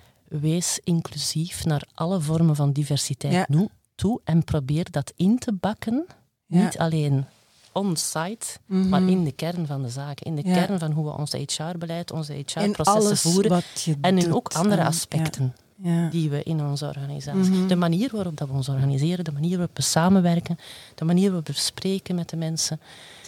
Wees 0.40 0.80
inclusief 0.84 1.64
naar 1.64 1.86
alle 1.94 2.20
vormen 2.20 2.56
van 2.56 2.72
diversiteit 2.72 3.46
Ja. 3.48 3.66
toe 3.94 4.20
en 4.24 4.44
probeer 4.44 4.90
dat 4.90 5.12
in 5.16 5.38
te 5.38 5.52
bakken, 5.52 6.06
niet 6.46 6.78
alleen 6.78 7.24
on-site, 7.72 8.46
Mhm. 8.66 8.88
maar 8.88 9.02
in 9.02 9.24
de 9.24 9.32
kern 9.32 9.66
van 9.66 9.82
de 9.82 9.88
zaken, 9.88 10.26
in 10.26 10.36
de 10.36 10.42
Ja. 10.48 10.54
kern 10.64 10.78
van 10.78 10.90
hoe 10.92 11.04
we 11.04 11.10
ons 11.16 11.32
HR-beleid, 11.32 12.10
onze 12.12 12.32
HR-processen 12.32 13.16
voeren. 13.32 13.62
En 14.00 14.18
in 14.18 14.24
doet. 14.24 14.32
ook 14.34 14.52
andere 14.52 14.80
En- 14.80 14.86
aspecten 14.86 15.54
Ja. 15.84 16.08
Die 16.08 16.30
we 16.30 16.42
in 16.42 16.60
onze 16.64 16.86
organisatie. 16.86 17.50
Mhm. 17.52 17.66
De 17.66 17.76
manier 17.76 18.10
waarop 18.12 18.36
dat 18.36 18.48
we 18.48 18.54
ons 18.54 18.68
organiseren, 18.68 19.24
de 19.24 19.32
manier 19.32 19.56
waarop 19.56 19.76
we 19.76 19.82
samenwerken, 19.82 20.58
de 20.94 21.04
manier 21.04 21.26
waarop 21.26 21.46
we 21.46 21.52
spreken 21.52 22.14
met 22.14 22.28
de 22.28 22.36
mensen. 22.36 22.80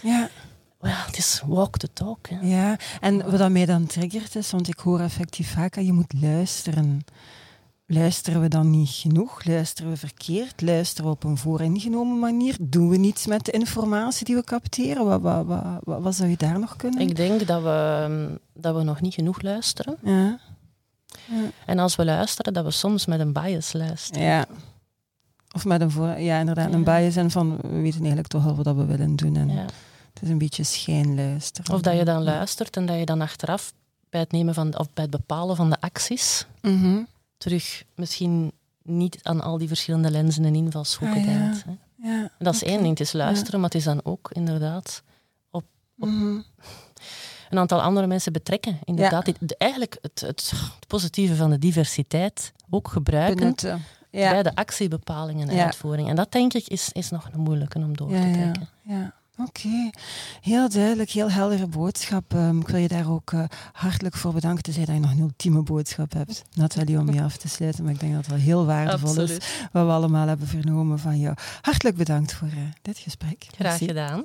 Ja. 0.03 0.29
Well, 0.81 0.93
het 1.07 1.19
is 1.19 1.43
walk 1.47 1.77
the 1.79 1.89
talk. 1.93 2.29
Hè. 2.29 2.39
Ja, 2.41 2.77
en 3.01 3.31
wat 3.31 3.39
dat 3.39 3.51
mij 3.51 3.67
dan 3.67 3.87
triggert 3.87 4.37
is, 4.37 4.51
want 4.51 4.69
ik 4.69 4.79
hoor 4.79 5.01
effectief 5.01 5.53
vaak 5.53 5.75
dat 5.75 5.85
je 5.87 5.93
moet 5.93 6.13
luisteren. 6.21 7.05
Luisteren 7.87 8.41
we 8.41 8.49
dan 8.49 8.71
niet 8.71 8.89
genoeg? 8.89 9.45
Luisteren 9.45 9.91
we 9.91 9.97
verkeerd? 9.97 10.63
Luisteren 10.63 11.11
we 11.11 11.17
op 11.17 11.25
een 11.25 11.37
vooringenomen 11.37 12.19
manier? 12.19 12.57
Doen 12.61 12.89
we 12.89 12.97
niets 12.97 13.27
met 13.27 13.45
de 13.45 13.51
informatie 13.53 14.25
die 14.25 14.35
we 14.35 14.45
capteren? 14.45 15.05
Wat, 15.05 15.21
wat, 15.21 15.47
wat, 15.47 15.63
wat, 15.83 16.03
wat 16.03 16.15
zou 16.15 16.29
je 16.29 16.37
daar 16.37 16.59
nog 16.59 16.77
kunnen? 16.77 17.01
Ik 17.01 17.17
denk 17.17 17.47
dat 17.47 17.63
we, 17.63 18.07
mm, 18.09 18.39
dat 18.53 18.75
we 18.77 18.83
nog 18.83 19.01
niet 19.01 19.15
genoeg 19.15 19.43
luisteren. 19.43 19.97
Ja. 20.03 20.39
En 21.67 21.79
als 21.79 21.97
we 21.97 22.05
luisteren, 22.05 22.53
dat 22.53 22.65
we 22.65 22.71
soms 22.71 23.07
met 23.07 23.21
een 23.21 23.33
bias 23.33 23.73
luisteren. 23.73 24.23
ja. 24.29 24.47
Of 25.55 25.65
met 25.65 25.81
een 25.81 25.91
voor, 25.91 26.19
ja, 26.19 26.39
inderdaad, 26.39 26.73
een 26.73 26.85
Ja. 26.85 26.99
bias 26.99 27.17
en 27.17 27.31
van 27.31 27.57
we 27.57 27.69
weten 27.69 27.99
eigenlijk 27.99 28.29
toch 28.29 28.47
al 28.47 28.55
wat 28.55 28.75
we 28.77 28.85
willen 28.85 29.17
doen. 29.17 29.37
En 29.37 29.49
Ja. 29.49 29.65
het 30.13 30.23
is 30.23 30.29
een 30.29 30.39
beetje 30.39 30.65
schijnluisteren. 30.65 31.75
Of 31.75 31.81
dat 31.81 31.97
je 31.97 32.05
dan 32.05 32.23
luistert 32.23 32.77
en 32.77 32.87
dat 32.87 32.99
je 32.99 33.05
dan 33.05 33.21
achteraf 33.21 33.73
bij 34.11 34.21
het, 34.21 34.33
nemen 34.33 34.55
van, 34.55 34.79
of 34.79 34.93
bij 34.93 35.03
het 35.05 35.13
bepalen 35.13 35.57
van 35.57 35.71
de 35.71 35.81
acties 35.81 36.47
Mhm. 36.63 37.03
Terug 37.45 37.85
misschien 37.95 38.53
niet 38.83 39.19
aan 39.23 39.41
al 39.41 39.59
die 39.59 39.69
verschillende 39.69 40.11
lenzen 40.11 40.45
en 40.45 40.55
invalshoeken 40.55 41.19
Ah, 41.21 41.25
ja. 41.25 41.39
denkt. 41.39 41.65
Hè. 41.65 41.73
Ja. 42.09 42.31
Dat 42.39 42.55
is 42.55 42.63
één 42.63 42.77
ding, 42.79 42.89
het 42.89 43.01
is 43.01 43.13
luisteren, 43.13 43.61
maar 43.61 43.69
het 43.69 43.79
is 43.79 43.85
dan 43.85 44.01
ook 44.05 44.31
inderdaad 44.33 45.03
op- 45.51 45.65
Mhm. 45.95 46.39
een 47.51 47.59
aantal 47.59 47.83
andere 47.83 48.07
mensen 48.07 48.33
betrekken. 48.33 48.79
Inderdaad, 48.85 49.25
Dit- 49.25 49.57
eigenlijk 49.57 49.97
het, 50.01 50.21
het, 50.21 50.51
het 50.51 50.87
positieve 50.87 51.37
van 51.37 51.51
de 51.51 51.59
diversiteit 51.59 52.53
ook 52.71 52.89
gebruiken 52.89 53.55
bij 54.11 54.43
de 54.43 54.55
actiebepaling 54.55 55.41
en 55.49 55.59
uitvoering. 55.65 56.09
En 56.09 56.17
dat 56.17 56.33
denk 56.33 56.53
ik 56.55 56.69
is, 56.69 56.89
is 56.93 57.11
nog 57.11 57.29
een 57.33 57.41
moeilijke 57.41 57.79
om 57.79 57.97
door 57.97 58.09
te 58.09 58.15
ja, 58.17 58.33
trekken. 58.33 58.69
ja. 58.83 59.15
Oké, 59.39 59.91
heel 60.41 60.69
duidelijk, 60.69 61.11
heel 61.11 61.31
heldere 61.31 61.67
boodschap. 61.67 62.35
Ehm, 62.35 62.61
ik 62.61 62.69
wil 62.69 62.81
je 62.81 62.89
daar 62.89 63.11
ook 63.11 63.33
eh, 63.33 63.45
hartelijk 63.73 64.15
voor 64.15 64.33
bedanken. 64.33 64.63
Tenzij 64.63 64.85
dat 64.85 64.95
je 64.95 65.01
nog 65.01 65.11
een 65.11 65.19
ultieme 65.19 65.63
boodschap 65.63 66.13
hebt, 66.13 66.45
Nathalie, 66.55 66.99
om 66.99 67.13
je 67.13 67.23
af 67.23 67.37
te 67.37 67.49
sluiten. 67.49 67.85
Maar 67.85 67.93
ik 67.93 68.01
denk 68.01 68.13
dat 68.13 68.21
het 68.21 68.31
wel 68.31 68.45
heel 68.45 68.67
waardevol 68.67 69.21
is 69.21 69.31
wat 69.73 69.87
we 69.87 69.93
allemaal 69.93 70.29
hebben 70.29 70.47
vernomen 70.47 70.99
van 70.99 71.19
jou. 71.19 71.37
Hartelijk 71.61 71.97
bedankt 71.97 72.33
voor 72.33 72.49
eh, 72.49 72.55
dit 72.83 72.99
gesprek. 72.99 73.47
Graag 73.55 73.71
Merci. 73.71 73.87
gedaan. 73.87 74.25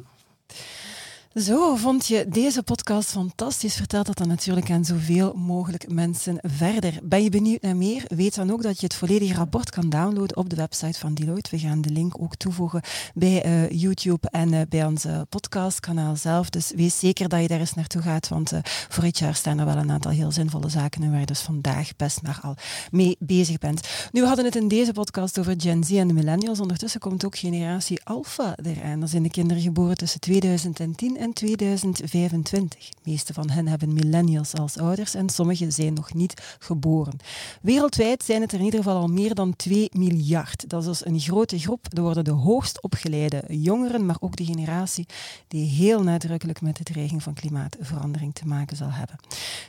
Zo, 1.36 1.76
vond 1.76 2.08
je 2.08 2.26
deze 2.30 2.64
podcast 2.64 3.12
fantastisch? 3.12 3.76
Vertel 3.76 4.04
dat 4.04 4.18
dan 4.18 4.28
natuurlijk 4.28 4.72
aan 4.72 4.86
zoveel 4.86 5.34
mogelijk 5.34 5.92
mensen 5.92 6.40
verder. 6.42 7.00
Ben 7.04 7.24
je 7.24 7.30
benieuwd 7.30 7.62
naar 7.62 7.76
meer? 7.76 8.04
Weet 8.08 8.36
dan 8.36 8.52
ook 8.52 8.64
dat 8.64 8.80
je 8.80 8.86
het 8.86 8.96
volledige 8.96 9.34
rapport 9.34 9.70
kan 9.70 9.90
downloaden 9.90 10.38
op 10.38 10.50
de 10.50 10.56
website 10.56 11.00
van 11.00 11.14
Deloitte. 11.14 11.50
We 11.50 11.60
gaan 11.60 11.82
de 11.82 11.90
link 11.90 12.22
ook 12.22 12.36
toevoegen 12.36 12.82
bij 13.14 13.42
eh, 13.42 13.70
YouTube 13.70 14.30
en 14.30 14.54
eh, 14.54 14.62
bij 14.70 14.86
ons 14.86 15.06
eh, 15.06 15.22
podcastkanaal 15.30 16.16
zelf. 16.16 16.50
Dus 16.50 16.72
wees 16.76 17.00
zeker 17.00 17.30
dat 17.30 17.42
je 17.42 17.48
daar 17.48 17.60
eens 17.60 17.74
naartoe 17.74 18.02
gaat, 18.02 18.28
want 18.28 18.52
voor 18.64 19.04
het 19.04 19.20
jaar 19.20 19.36
staan 19.36 19.60
er 19.60 19.66
wel 19.66 19.78
een 19.78 19.92
aantal 19.92 20.12
heel 20.12 20.32
zinvolle 20.32 20.70
zaken 20.70 21.04
in 21.04 21.12
waar 21.12 21.20
je 21.20 21.26
dus 21.26 21.42
vandaag 21.42 21.96
best 21.96 22.22
maar 22.22 22.40
al 22.42 22.56
mee 22.92 23.16
bezig 23.20 23.58
bent. 23.58 23.88
Nu, 24.12 24.22
we 24.22 24.28
hadden 24.28 24.46
het 24.46 24.56
in 24.56 24.68
deze 24.68 24.92
podcast 24.92 25.40
over 25.40 25.54
Gen 25.58 25.84
Z 25.84 25.92
en 25.92 26.08
de 26.08 26.14
millennials. 26.14 26.60
Ondertussen 26.60 27.00
komt 27.00 27.26
ook 27.26 27.38
generatie 27.38 28.04
Alpha 28.04 28.56
eraan. 28.64 29.00
Dat 29.00 29.10
zijn 29.10 29.24
de 29.24 29.30
kinderen 29.30 29.64
geboren 29.64 29.98
tussen 29.98 30.20
2010 30.20 31.18
en 31.20 31.34
2025. 31.34 32.90
De 32.90 32.96
meeste 33.04 33.34
van 33.34 33.50
hen 33.50 33.68
hebben 33.68 33.94
millennials 33.94 34.54
als 34.54 34.78
ouders 34.78 35.14
en 35.14 35.30
sommigen 35.30 35.72
zijn 35.72 35.94
nog 35.94 36.14
niet 36.14 36.58
geboren. 36.60 37.18
Wereldwijd 37.62 38.24
zijn 38.24 38.42
het 38.42 38.52
er 38.52 38.60
in 38.60 38.66
ieder 38.66 38.84
geval 38.84 38.98
al 38.98 39.08
meer 39.08 39.36
dan 39.36 39.56
2 39.56 39.90
miljard. 39.94 40.70
Dat 40.70 40.82
is 40.82 40.88
dus 40.88 41.06
een 41.06 41.20
grote 41.20 41.60
groep. 41.60 41.86
Er 41.90 42.02
worden 42.02 42.24
de 42.24 42.32
hoogst 42.32 42.82
opgeleide 42.82 43.44
jongeren, 43.48 44.06
maar 44.06 44.18
ook 44.20 44.36
de 44.36 44.46
generatie 44.46 45.06
die 45.48 45.66
heel 45.66 46.04
nadrukkelijk 46.04 46.62
met 46.62 46.78
de 46.78 46.84
dreiging 46.84 47.24
van 47.24 47.34
klimaatverandering 47.34 48.34
te 48.34 48.48
maken 48.48 48.78
zal 48.78 48.92
hebben. 48.92 49.16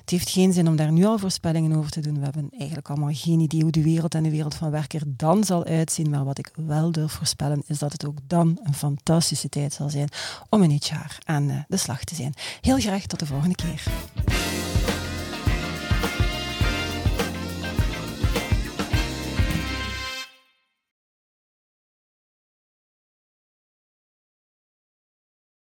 Het 0.01 0.11
heeft 0.11 0.31
geen 0.31 0.53
zin 0.53 0.69
om 0.69 0.77
daar 0.77 0.93
nu 0.93 1.05
al 1.05 1.19
voorspellingen 1.19 1.77
over 1.77 1.91
te 1.91 2.01
doen. 2.01 2.19
We 2.19 2.25
hebben 2.25 2.49
eigenlijk 2.59 2.89
allemaal 2.89 3.13
geen 3.13 3.41
idee 3.41 3.63
hoe 3.63 3.71
de 3.71 3.83
wereld 3.83 4.15
en 4.15 4.23
de 4.23 4.31
wereld 4.31 4.55
van 4.55 4.71
werk 4.71 4.95
er 4.95 5.03
dan 5.07 5.45
zal 5.45 5.65
uitzien. 5.65 6.11
Maar 6.11 6.25
wat 6.25 6.39
ik 6.39 6.51
wel 6.57 6.93
durf 6.93 7.13
voorspellen, 7.13 7.63
is 7.67 7.79
dat 7.79 7.93
het 7.93 8.07
ook 8.07 8.19
dan 8.27 8.59
een 8.63 8.75
fantastische 8.75 9.49
tijd 9.49 9.73
zal 9.73 9.91
zijn 9.91 10.09
om 10.49 10.63
in 10.63 10.71
HR 10.71 11.19
aan 11.25 11.40
eh, 11.49 11.57
de 11.69 11.77
slag 11.77 12.05
te 12.05 12.15
zijn. 12.15 12.35
Heel 12.61 12.79
graag 12.79 13.07
tot 13.07 13.19
de 13.19 13.27
volgende 13.27 13.55
keer. 13.55 13.83